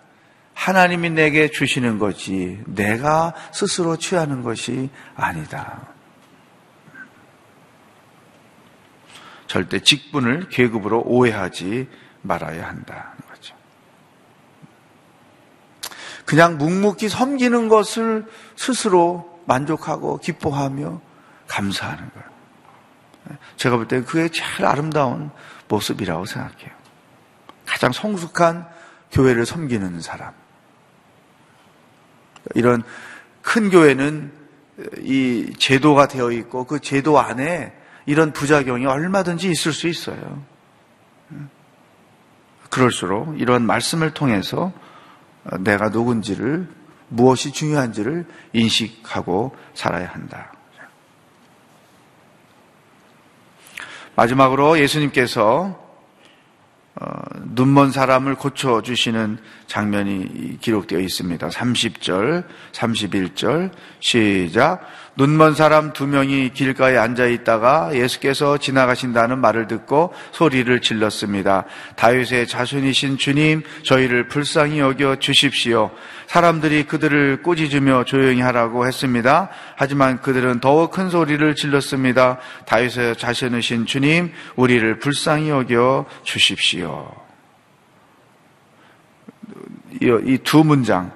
하나님이 0.63 1.09
내게 1.09 1.49
주시는 1.49 1.99
거지 1.99 2.63
내가 2.67 3.33
스스로 3.51 3.97
취하는 3.97 4.43
것이 4.43 4.89
아니다. 5.13 5.81
절대 9.45 9.81
직분을 9.81 10.47
계급으로 10.47 11.01
오해하지 11.01 11.89
말아야 12.21 12.65
한다는 12.65 13.11
거죠. 13.29 13.53
그냥 16.23 16.57
묵묵히 16.57 17.09
섬기는 17.09 17.67
것을 17.67 18.25
스스로 18.55 19.43
만족하고 19.45 20.19
기뻐하며 20.19 21.01
감사하는 21.49 22.09
거예요. 22.09 23.37
제가 23.57 23.75
볼 23.75 23.89
때 23.89 24.01
그게 24.01 24.29
제일 24.29 24.65
아름다운 24.65 25.29
모습이라고 25.67 26.23
생각해요. 26.23 26.71
가장 27.65 27.91
성숙한 27.91 28.65
교회를 29.11 29.45
섬기는 29.45 29.99
사람. 29.99 30.42
이런 32.53 32.83
큰 33.41 33.69
교회는 33.69 34.31
이 35.01 35.53
제도가 35.57 36.07
되어 36.07 36.31
있고 36.31 36.65
그 36.65 36.79
제도 36.79 37.19
안에 37.19 37.73
이런 38.05 38.33
부작용이 38.33 38.85
얼마든지 38.85 39.49
있을 39.49 39.71
수 39.71 39.87
있어요. 39.87 40.43
그럴수록 42.69 43.39
이런 43.39 43.65
말씀을 43.65 44.13
통해서 44.13 44.73
내가 45.59 45.89
누군지를 45.89 46.67
무엇이 47.09 47.51
중요한지를 47.51 48.25
인식하고 48.53 49.55
살아야 49.75 50.07
한다. 50.07 50.51
마지막으로 54.15 54.79
예수님께서 54.79 55.79
어, 55.79 55.82
눈먼 57.55 57.91
사람을 57.91 58.35
고쳐주시는 58.35 59.39
장면이 59.67 60.59
기록되어 60.61 60.99
있습니다. 60.99 61.47
30절, 61.47 62.45
31절, 62.71 63.71
시작. 63.99 64.81
눈먼 65.15 65.53
사람 65.53 65.93
두 65.93 66.07
명이 66.07 66.53
길가에 66.53 66.97
앉아 66.97 67.27
있다가 67.27 67.91
예수께서 67.93 68.57
지나가신다는 68.57 69.39
말을 69.39 69.67
듣고 69.67 70.11
소리를 70.31 70.81
질렀습니다. 70.81 71.65
다윗의 71.95 72.47
자손이신 72.47 73.17
주님, 73.17 73.61
저희를 73.83 74.27
불쌍히 74.27 74.79
여겨 74.79 75.17
주십시오. 75.17 75.91
사람들이 76.25 76.85
그들을 76.85 77.43
꾸짖으며 77.43 78.05
조용히 78.05 78.41
하라고 78.41 78.87
했습니다. 78.87 79.49
하지만 79.75 80.19
그들은 80.19 80.59
더욱 80.61 80.89
큰 80.89 81.09
소리를 81.11 81.55
질렀습니다. 81.55 82.39
다윗의 82.65 83.17
자손이신 83.17 83.85
주님, 83.85 84.31
우리를 84.55 84.97
불쌍히 84.97 85.49
여겨 85.49 86.07
주십시오. 86.23 87.13
이 90.01 90.37
두 90.43 90.63
문장, 90.63 91.11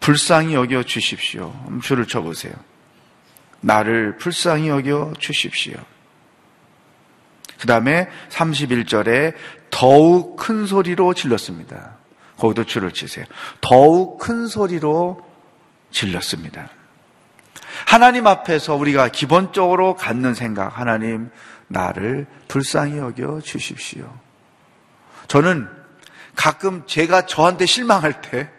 불쌍히 0.00 0.52
여겨 0.54 0.82
주십시오. 0.82 1.54
줄을 1.82 2.06
쳐보세요. 2.06 2.52
나를 3.64 4.18
불쌍히 4.18 4.68
여겨 4.68 5.14
주십시오. 5.18 5.74
그 7.58 7.66
다음에 7.66 8.08
31절에 8.28 9.34
더욱 9.70 10.36
큰 10.36 10.66
소리로 10.66 11.14
질렀습니다. 11.14 11.96
거기도 12.36 12.64
줄을 12.64 12.92
치세요. 12.92 13.24
더욱 13.62 14.18
큰 14.18 14.46
소리로 14.46 15.24
질렀습니다. 15.90 16.68
하나님 17.86 18.26
앞에서 18.26 18.74
우리가 18.74 19.08
기본적으로 19.08 19.94
갖는 19.94 20.34
생각, 20.34 20.78
하나님, 20.78 21.30
나를 21.68 22.26
불쌍히 22.48 22.98
여겨 22.98 23.40
주십시오. 23.40 24.12
저는 25.26 25.68
가끔 26.36 26.82
제가 26.86 27.26
저한테 27.26 27.64
실망할 27.64 28.20
때, 28.20 28.50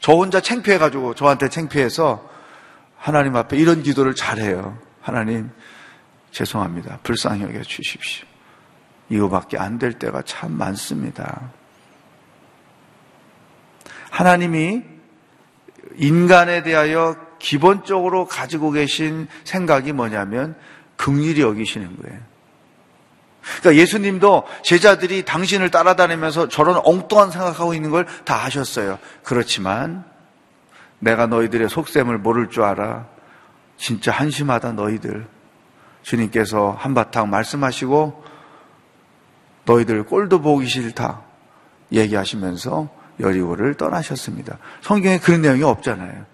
저 0.00 0.12
혼자 0.12 0.40
창피해가지고 0.40 1.14
저한테 1.14 1.48
창피해서 1.48 2.31
하나님 3.02 3.34
앞에 3.34 3.56
이런 3.56 3.82
기도를 3.82 4.14
잘해요. 4.14 4.78
하나님, 5.00 5.50
죄송합니다. 6.30 7.00
불쌍히 7.02 7.42
여겨 7.42 7.62
주십시오. 7.62 8.24
이거밖에 9.08 9.58
안 9.58 9.80
될 9.80 9.94
때가 9.94 10.22
참 10.22 10.52
많습니다. 10.52 11.50
하나님이 14.10 14.82
인간에 15.96 16.62
대하여 16.62 17.16
기본적으로 17.40 18.26
가지고 18.26 18.70
계신 18.70 19.26
생각이 19.42 19.92
뭐냐면 19.92 20.54
극률이 20.96 21.40
여기시는 21.40 21.96
거예요. 22.00 22.20
그러니까 23.58 23.82
예수님도 23.82 24.46
제자들이 24.62 25.24
당신을 25.24 25.72
따라다니면서 25.72 26.48
저런 26.48 26.80
엉뚱한 26.84 27.32
생각하고 27.32 27.74
있는 27.74 27.90
걸 27.90 28.06
다 28.24 28.44
아셨어요. 28.44 29.00
그렇지만 29.24 30.04
내가 31.02 31.26
너희들의 31.26 31.68
속셈을 31.68 32.18
모를 32.18 32.48
줄 32.48 32.62
알아. 32.62 33.06
진짜 33.76 34.12
한심하다 34.12 34.72
너희들. 34.72 35.26
주님께서 36.02 36.76
한바탕 36.78 37.28
말씀하시고 37.28 38.24
너희들 39.64 40.04
꼴도 40.04 40.40
보기 40.40 40.66
싫다 40.66 41.22
얘기하시면서 41.90 42.88
여리고를 43.20 43.74
떠나셨습니다. 43.74 44.58
성경에 44.80 45.18
그런 45.18 45.42
내용이 45.42 45.62
없잖아요. 45.64 46.24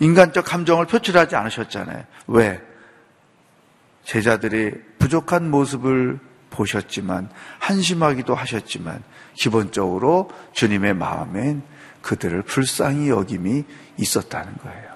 인간적 0.00 0.44
감정을 0.44 0.86
표출하지 0.86 1.36
않으셨잖아요. 1.36 2.04
왜? 2.28 2.62
제자들이 4.04 4.72
부족한 4.98 5.50
모습을 5.50 6.20
보셨지만 6.50 7.28
한심하기도 7.58 8.34
하셨지만 8.34 9.02
기본적으로 9.34 10.30
주님의 10.52 10.94
마음엔 10.94 11.62
그들을 12.06 12.42
불쌍히 12.42 13.08
여김이 13.08 13.64
있었다는 13.96 14.56
거예요. 14.62 14.86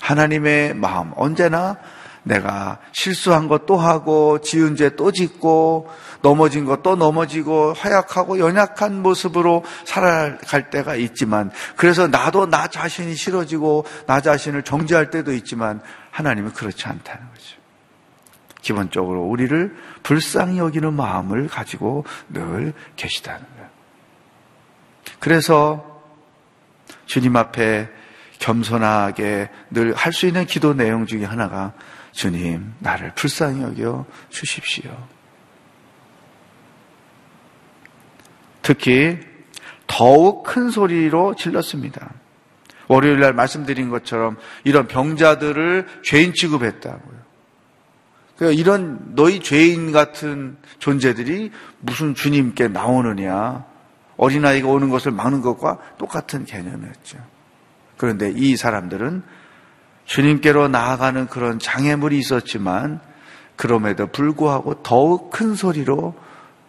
하나님의 0.00 0.74
마음, 0.74 1.12
언제나 1.14 1.76
내가 2.22 2.78
실수한 2.92 3.46
것 3.48 3.66
또 3.66 3.76
하고, 3.76 4.40
지은 4.40 4.76
죄 4.76 4.90
또 4.96 5.12
짓고, 5.12 5.90
넘어진 6.22 6.64
것 6.64 6.82
또 6.82 6.96
넘어지고, 6.96 7.74
허약하고 7.74 8.38
연약한 8.38 9.02
모습으로 9.02 9.62
살아갈 9.84 10.70
때가 10.70 10.94
있지만, 10.96 11.50
그래서 11.76 12.06
나도 12.06 12.46
나 12.46 12.66
자신이 12.68 13.14
싫어지고, 13.14 13.84
나 14.06 14.20
자신을 14.22 14.62
정죄할 14.62 15.10
때도 15.10 15.32
있지만, 15.34 15.82
하나님은 16.10 16.52
그렇지 16.54 16.86
않다는 16.86 17.28
거죠. 17.28 17.56
기본적으로 18.62 19.24
우리를 19.24 19.76
불쌍히 20.02 20.58
여기는 20.58 20.92
마음을 20.92 21.48
가지고 21.48 22.04
늘 22.28 22.72
계시다는 22.96 23.40
거예요. 23.56 23.59
그래서 25.18 26.02
주님 27.06 27.36
앞에 27.36 27.88
겸손하게 28.38 29.50
늘 29.70 29.92
할 29.94 30.12
수 30.12 30.26
있는 30.26 30.46
기도 30.46 30.74
내용 30.74 31.06
중에 31.06 31.24
하나가 31.24 31.72
주님, 32.12 32.72
나를 32.78 33.12
불쌍히 33.14 33.62
여겨 33.62 34.06
주십시오. 34.30 34.90
특히 38.62 39.18
더욱 39.86 40.44
큰 40.44 40.70
소리로 40.70 41.34
질렀습니다. 41.34 42.10
월요일 42.88 43.20
날 43.20 43.32
말씀드린 43.32 43.88
것처럼 43.90 44.36
이런 44.64 44.86
병자들을 44.88 45.86
죄인 46.02 46.32
취급했다고요. 46.34 47.20
그러니까 48.36 48.60
이런 48.60 49.14
너희 49.14 49.40
죄인 49.40 49.92
같은 49.92 50.56
존재들이 50.78 51.50
무슨 51.80 52.14
주님께 52.14 52.68
나오느냐. 52.68 53.64
어린아이가 54.20 54.68
오는 54.68 54.90
것을 54.90 55.12
막는 55.12 55.40
것과 55.40 55.78
똑같은 55.98 56.44
개념이었죠. 56.44 57.18
그런데 57.96 58.30
이 58.34 58.56
사람들은 58.56 59.22
주님께로 60.04 60.68
나아가는 60.68 61.26
그런 61.26 61.58
장애물이 61.58 62.18
있었지만 62.18 63.00
그럼에도 63.56 64.06
불구하고 64.06 64.82
더욱 64.82 65.30
큰 65.30 65.54
소리로 65.54 66.14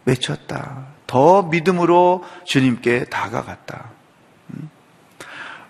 외쳤다. 0.05 0.87
더 1.07 1.43
믿음으로 1.43 2.23
주님께 2.45 3.05
다가갔다. 3.05 3.89
음? 4.53 4.69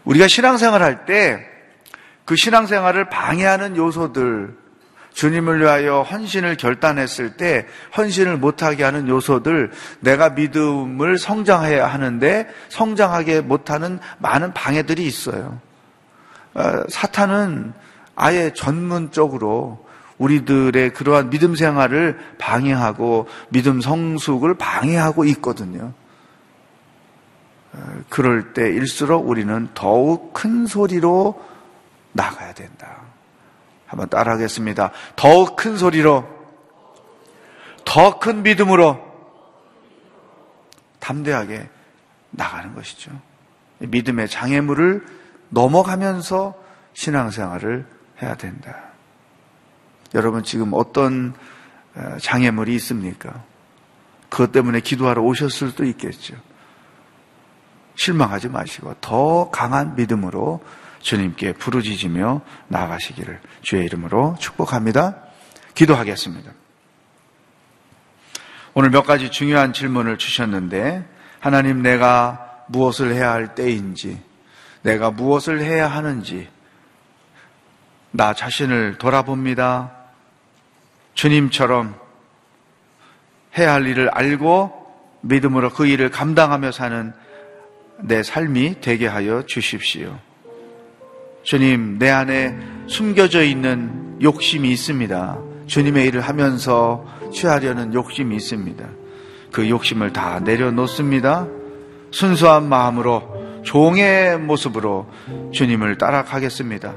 우리가 0.05 0.27
신앙생활 0.27 0.81
할 0.81 1.05
때 1.05 1.51
그 2.25 2.37
신앙생활을 2.37 3.09
방해하는 3.09 3.75
요소들, 3.75 4.55
주님을 5.13 5.61
위하여 5.61 6.01
헌신을 6.01 6.57
결단했을 6.57 7.37
때 7.37 7.67
헌신을 7.97 8.37
못하게 8.37 8.83
하는 8.83 9.07
요소들, 9.07 9.71
내가 9.99 10.29
믿음을 10.29 11.17
성장해야 11.17 11.85
하는데 11.87 12.47
성장하게 12.69 13.41
못하는 13.41 13.99
많은 14.19 14.53
방해들이 14.53 15.05
있어요. 15.05 15.59
어, 16.53 16.83
사탄은 16.89 17.73
아예 18.15 18.51
전문적으로 18.53 19.85
우리들의 20.17 20.93
그러한 20.93 21.29
믿음 21.29 21.55
생활을 21.55 22.19
방해하고 22.37 23.27
믿음 23.49 23.81
성숙을 23.81 24.55
방해하고 24.55 25.25
있거든요. 25.25 25.93
어, 27.73 28.01
그럴 28.09 28.53
때일수록 28.53 29.27
우리는 29.27 29.69
더욱 29.73 30.33
큰 30.33 30.67
소리로 30.67 31.41
나가야 32.13 32.53
된다. 32.53 33.00
한번 33.91 34.07
따라하겠습니다. 34.07 34.91
더욱 35.17 35.57
큰 35.57 35.75
소리로, 35.75 36.25
더 37.83 38.19
큰 38.19 38.41
믿음으로 38.41 38.97
담대하게 40.99 41.69
나가는 42.29 42.73
것이죠. 42.73 43.11
믿음의 43.79 44.29
장애물을 44.29 45.05
넘어가면서 45.49 46.55
신앙생활을 46.93 47.85
해야 48.21 48.35
된다. 48.35 48.77
여러분 50.13 50.43
지금 50.43 50.71
어떤 50.71 51.33
어, 51.93 52.17
장애물이 52.21 52.73
있습니까? 52.75 53.43
그것 54.29 54.53
때문에 54.53 54.79
기도하러 54.79 55.21
오셨을 55.21 55.71
수도 55.71 55.83
있겠죠. 55.83 56.35
실망하지 57.95 58.47
마시고 58.47 58.95
더 59.01 59.49
강한 59.51 59.95
믿음으로 59.95 60.61
주님께 61.01 61.53
부르짖으며 61.53 62.41
나아가시기를 62.67 63.39
주의 63.61 63.85
이름으로 63.85 64.35
축복합니다. 64.39 65.17
기도하겠습니다. 65.73 66.51
오늘 68.73 68.89
몇 68.89 69.03
가지 69.03 69.29
중요한 69.29 69.73
질문을 69.73 70.17
주셨는데 70.17 71.05
하나님 71.39 71.81
내가 71.81 72.63
무엇을 72.67 73.13
해야 73.13 73.31
할 73.31 73.53
때인지 73.55 74.21
내가 74.83 75.11
무엇을 75.11 75.61
해야 75.61 75.87
하는지 75.87 76.47
나 78.11 78.33
자신을 78.33 78.97
돌아봅니다. 78.97 79.91
주님처럼 81.13 81.99
해야 83.57 83.73
할 83.73 83.85
일을 83.85 84.09
알고 84.09 84.81
믿음으로 85.21 85.69
그 85.71 85.85
일을 85.85 86.09
감당하며 86.09 86.71
사는 86.71 87.13
내 87.99 88.23
삶이 88.23 88.81
되게 88.81 89.07
하여 89.07 89.43
주십시오. 89.45 90.19
주님, 91.43 91.97
내 91.97 92.09
안에 92.09 92.57
숨겨져 92.87 93.43
있는 93.43 94.17
욕심이 94.21 94.69
있습니다. 94.71 95.39
주님의 95.65 96.07
일을 96.07 96.21
하면서 96.21 97.05
취하려는 97.33 97.93
욕심이 97.93 98.35
있습니다. 98.35 98.85
그 99.51 99.69
욕심을 99.69 100.13
다 100.13 100.39
내려놓습니다. 100.39 101.47
순수한 102.11 102.67
마음으로 102.67 103.61
종의 103.63 104.39
모습으로 104.39 105.07
주님을 105.51 105.97
따라가겠습니다. 105.97 106.95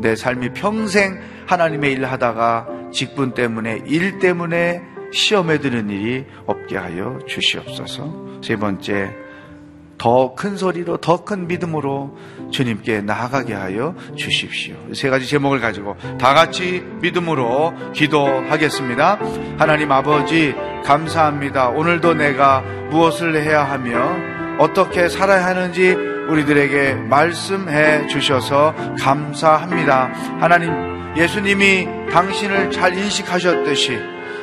내 0.00 0.16
삶이 0.16 0.50
평생 0.54 1.20
하나님의 1.46 1.92
일을 1.92 2.10
하다가 2.10 2.66
직분 2.92 3.34
때문에 3.34 3.82
일 3.86 4.18
때문에 4.18 4.82
시험에 5.12 5.58
드는 5.58 5.90
일이 5.90 6.24
없게 6.46 6.76
하여 6.76 7.18
주시옵소서. 7.26 8.40
세 8.42 8.56
번째, 8.56 9.14
더 9.98 10.34
큰 10.34 10.56
소리로 10.56 10.98
더 10.98 11.24
큰 11.24 11.46
믿음으로 11.46 12.16
주님께 12.50 13.00
나아가게 13.02 13.54
하여 13.54 13.94
주십시오. 14.16 14.74
세 14.92 15.08
가지 15.10 15.26
제목을 15.26 15.60
가지고 15.60 15.96
다 16.18 16.34
같이 16.34 16.84
믿음으로 17.00 17.72
기도하겠습니다. 17.92 19.18
하나님 19.58 19.90
아버지 19.92 20.54
감사합니다. 20.84 21.68
오늘도 21.68 22.14
내가 22.14 22.60
무엇을 22.90 23.42
해야 23.42 23.64
하며 23.64 24.16
어떻게 24.58 25.08
살아야 25.08 25.46
하는지 25.46 25.90
우리들에게 26.28 26.94
말씀해 26.94 28.06
주셔서 28.06 28.74
감사합니다. 29.00 30.10
하나님 30.40 30.72
예수님이 31.16 31.86
당신을 32.10 32.70
잘 32.70 32.96
인식하셨듯이 32.96 33.98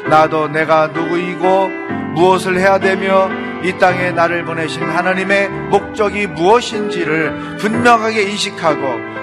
나도 0.09 0.47
내가 0.47 0.87
누구이고 0.87 1.67
무엇을 2.15 2.57
해야 2.59 2.79
되며 2.79 3.29
이 3.63 3.77
땅에 3.77 4.11
나를 4.11 4.43
보내신 4.45 4.83
하나님의 4.83 5.49
목적이 5.49 6.27
무엇인지를 6.27 7.57
분명하게 7.57 8.23
인식하고 8.23 8.81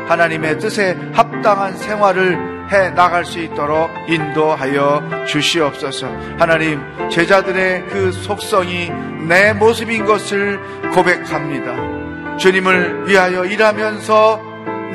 하나님의 0.09 0.59
뜻에 0.59 0.97
합당한 1.13 1.77
생활을 1.77 2.59
해 2.71 2.91
나갈 2.91 3.25
수 3.25 3.39
있도록 3.39 3.91
인도하여 4.09 5.25
주시옵소서. 5.27 6.07
하나님, 6.39 6.81
제자들의 7.11 7.87
그 7.89 8.13
속성이 8.13 8.91
내 9.27 9.53
모습인 9.53 10.05
것을 10.05 10.61
고백합니다. 10.93 12.37
주님을 12.37 13.09
위하여 13.09 13.45
일하면서 13.45 14.43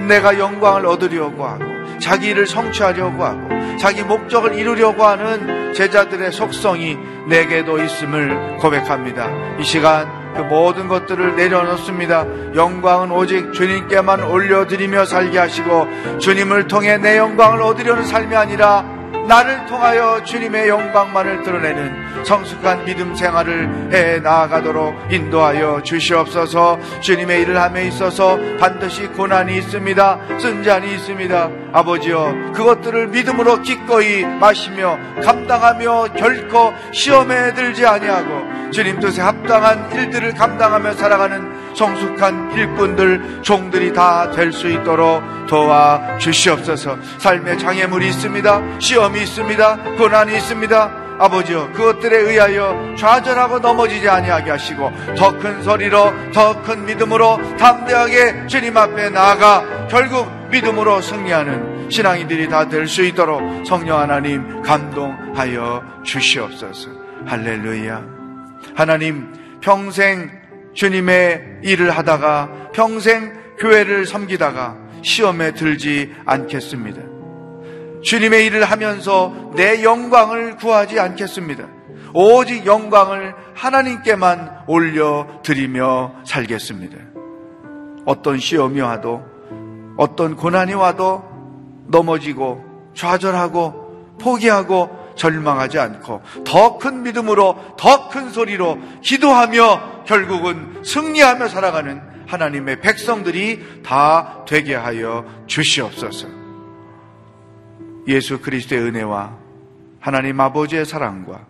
내가 0.07 0.39
영광을 0.39 0.85
얻으려고 0.85 1.45
하고 1.45 1.63
자기 1.99 2.27
일을 2.29 2.47
성취하려고 2.47 3.23
하고 3.23 3.52
자기 3.79 4.03
목적을 4.03 4.55
이루려고 4.55 5.03
하는 5.03 5.73
제자들의 5.73 6.31
속성이 6.31 6.97
내게도 7.27 7.81
있음을 7.81 8.57
고백합니다. 8.57 9.29
이 9.59 9.63
시간 9.63 10.23
그 10.35 10.41
모든 10.41 10.87
것들을 10.87 11.35
내려놓습니다. 11.35 12.55
영광은 12.55 13.11
오직 13.11 13.53
주님께만 13.53 14.23
올려드리며 14.23 15.05
살게 15.05 15.37
하시고 15.37 15.87
주님을 16.19 16.67
통해 16.67 16.97
내 16.97 17.17
영광을 17.17 17.61
얻으려는 17.61 18.03
삶이 18.03 18.35
아니라 18.35 18.85
나를 19.27 19.65
통하여 19.67 20.21
주님의 20.23 20.67
영광만을 20.69 21.43
드러내는 21.43 22.23
성숙한 22.25 22.85
믿음 22.85 23.15
생활을 23.15 23.89
해 23.91 24.19
나아가도록 24.19 25.11
인도하여 25.11 25.81
주시옵소서 25.83 26.79
주님의 27.01 27.41
일을 27.41 27.59
함에 27.61 27.87
있어서 27.87 28.37
반드시 28.59 29.07
고난이 29.07 29.57
있습니다. 29.57 30.39
쓴잔이 30.39 30.93
있습니다. 30.93 31.49
아버지여 31.73 32.51
그것들을 32.53 33.07
믿음으로 33.07 33.61
기꺼이 33.61 34.23
마시며 34.25 34.97
감당하며 35.23 36.09
결코 36.17 36.73
시험에 36.91 37.53
들지 37.53 37.85
아니하고 37.85 38.71
주님 38.71 38.99
뜻에 38.99 39.21
합당한 39.21 39.91
일들을 39.91 40.33
감당하며 40.33 40.93
살아가는 40.93 41.63
성숙한 41.75 42.51
일꾼들 42.55 43.39
종들이 43.41 43.93
다 43.93 44.31
될 44.31 44.51
수 44.51 44.69
있도록 44.69 45.23
도와 45.47 46.17
주시옵소서. 46.19 46.97
삶의 47.17 47.57
장애물이 47.59 48.07
있습니다. 48.09 48.79
시험 48.79 49.12
이 49.15 49.23
있습니다. 49.23 49.77
고난이 49.97 50.35
있습니다. 50.35 51.03
아버지여 51.19 51.71
그것들에 51.73 52.17
의하여 52.17 52.95
좌절하고 52.97 53.59
넘어지지 53.59 54.09
아니하게 54.09 54.51
하시고 54.51 54.91
더 55.15 55.37
큰 55.37 55.61
소리로 55.61 56.31
더 56.33 56.61
큰 56.63 56.85
믿음으로 56.85 57.37
담대하게 57.57 58.47
주님 58.47 58.75
앞에 58.75 59.09
나아가 59.11 59.87
결국 59.87 60.27
믿음으로 60.49 61.01
승리하는 61.01 61.89
신앙이들이 61.89 62.49
다 62.49 62.67
될 62.67 62.87
수 62.87 63.03
있도록 63.03 63.65
성령 63.65 63.99
하나님 63.99 64.61
감동하여 64.63 65.83
주시옵소서. 66.03 66.89
할렐루야. 67.27 68.03
하나님 68.75 69.31
평생 69.61 70.31
주님의 70.73 71.59
일을 71.63 71.91
하다가 71.91 72.69
평생 72.73 73.33
교회를 73.59 74.05
섬기다가 74.07 74.75
시험에 75.03 75.51
들지 75.51 76.11
않겠습니다. 76.25 77.12
주님의 78.03 78.45
일을 78.47 78.63
하면서 78.63 79.33
내 79.55 79.83
영광을 79.83 80.57
구하지 80.57 80.99
않겠습니다. 80.99 81.67
오직 82.13 82.65
영광을 82.65 83.33
하나님께만 83.55 84.63
올려드리며 84.67 86.23
살겠습니다. 86.25 86.97
어떤 88.05 88.37
시험이 88.37 88.81
와도 88.81 89.23
어떤 89.97 90.35
고난이 90.35 90.73
와도 90.73 91.23
넘어지고 91.87 92.63
좌절하고 92.95 94.15
포기하고 94.19 95.03
절망하지 95.15 95.79
않고 95.79 96.21
더 96.45 96.77
큰 96.77 97.03
믿음으로 97.03 97.55
더 97.77 98.09
큰 98.09 98.29
소리로 98.29 98.77
기도하며 99.01 100.03
결국은 100.05 100.81
승리하며 100.83 101.47
살아가는 101.47 102.01
하나님의 102.27 102.81
백성들이 102.81 103.83
다 103.83 104.43
되게 104.47 104.75
하여 104.75 105.25
주시옵소서. 105.47 106.42
예수 108.07 108.41
그리스도의 108.41 108.81
은혜와 108.81 109.37
하나님 109.99 110.39
아버지의 110.39 110.85
사랑과 110.85 111.45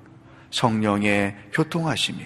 성령의 0.51 1.35
교통하심이 1.53 2.23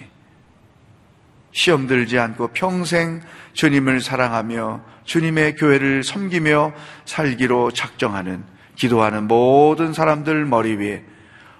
시험 1.52 1.86
들지 1.86 2.18
않고 2.18 2.48
평생 2.48 3.20
주님을 3.54 4.00
사랑하며 4.00 4.82
주님의 5.04 5.56
교회를 5.56 6.04
섬기며 6.04 6.72
살기로 7.06 7.70
작정하는 7.70 8.44
기도하는 8.76 9.26
모든 9.26 9.92
사람들 9.92 10.44
머리 10.44 10.76
위에 10.76 11.04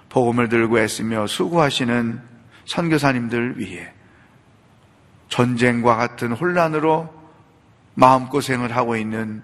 복음을 0.09 0.47
들고 0.47 0.79
애쓰며 0.79 1.27
수고하시는 1.27 2.21
선교사님들 2.65 3.59
위해 3.59 3.91
전쟁과 5.29 5.95
같은 5.95 6.31
혼란으로 6.31 7.13
마음고생을 7.95 8.75
하고 8.75 8.95
있는 8.95 9.43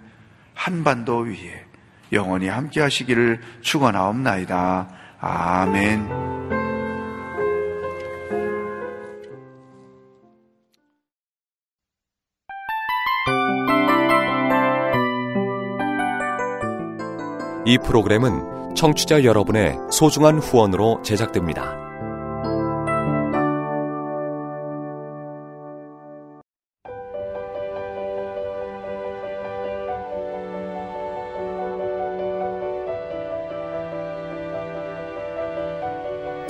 한반도 0.53 1.19
위에 1.19 1.64
영원히 2.11 2.47
함께 2.47 2.81
하시기를 2.81 3.41
축원하옵나이다. 3.61 4.87
아멘. 5.19 6.35
이 17.67 17.79
프로그램은 17.79 18.75
청취자 18.75 19.23
여러분의 19.23 19.75
소중한 19.91 20.37
후원으로 20.37 21.01
제작됩니다. 21.01 21.84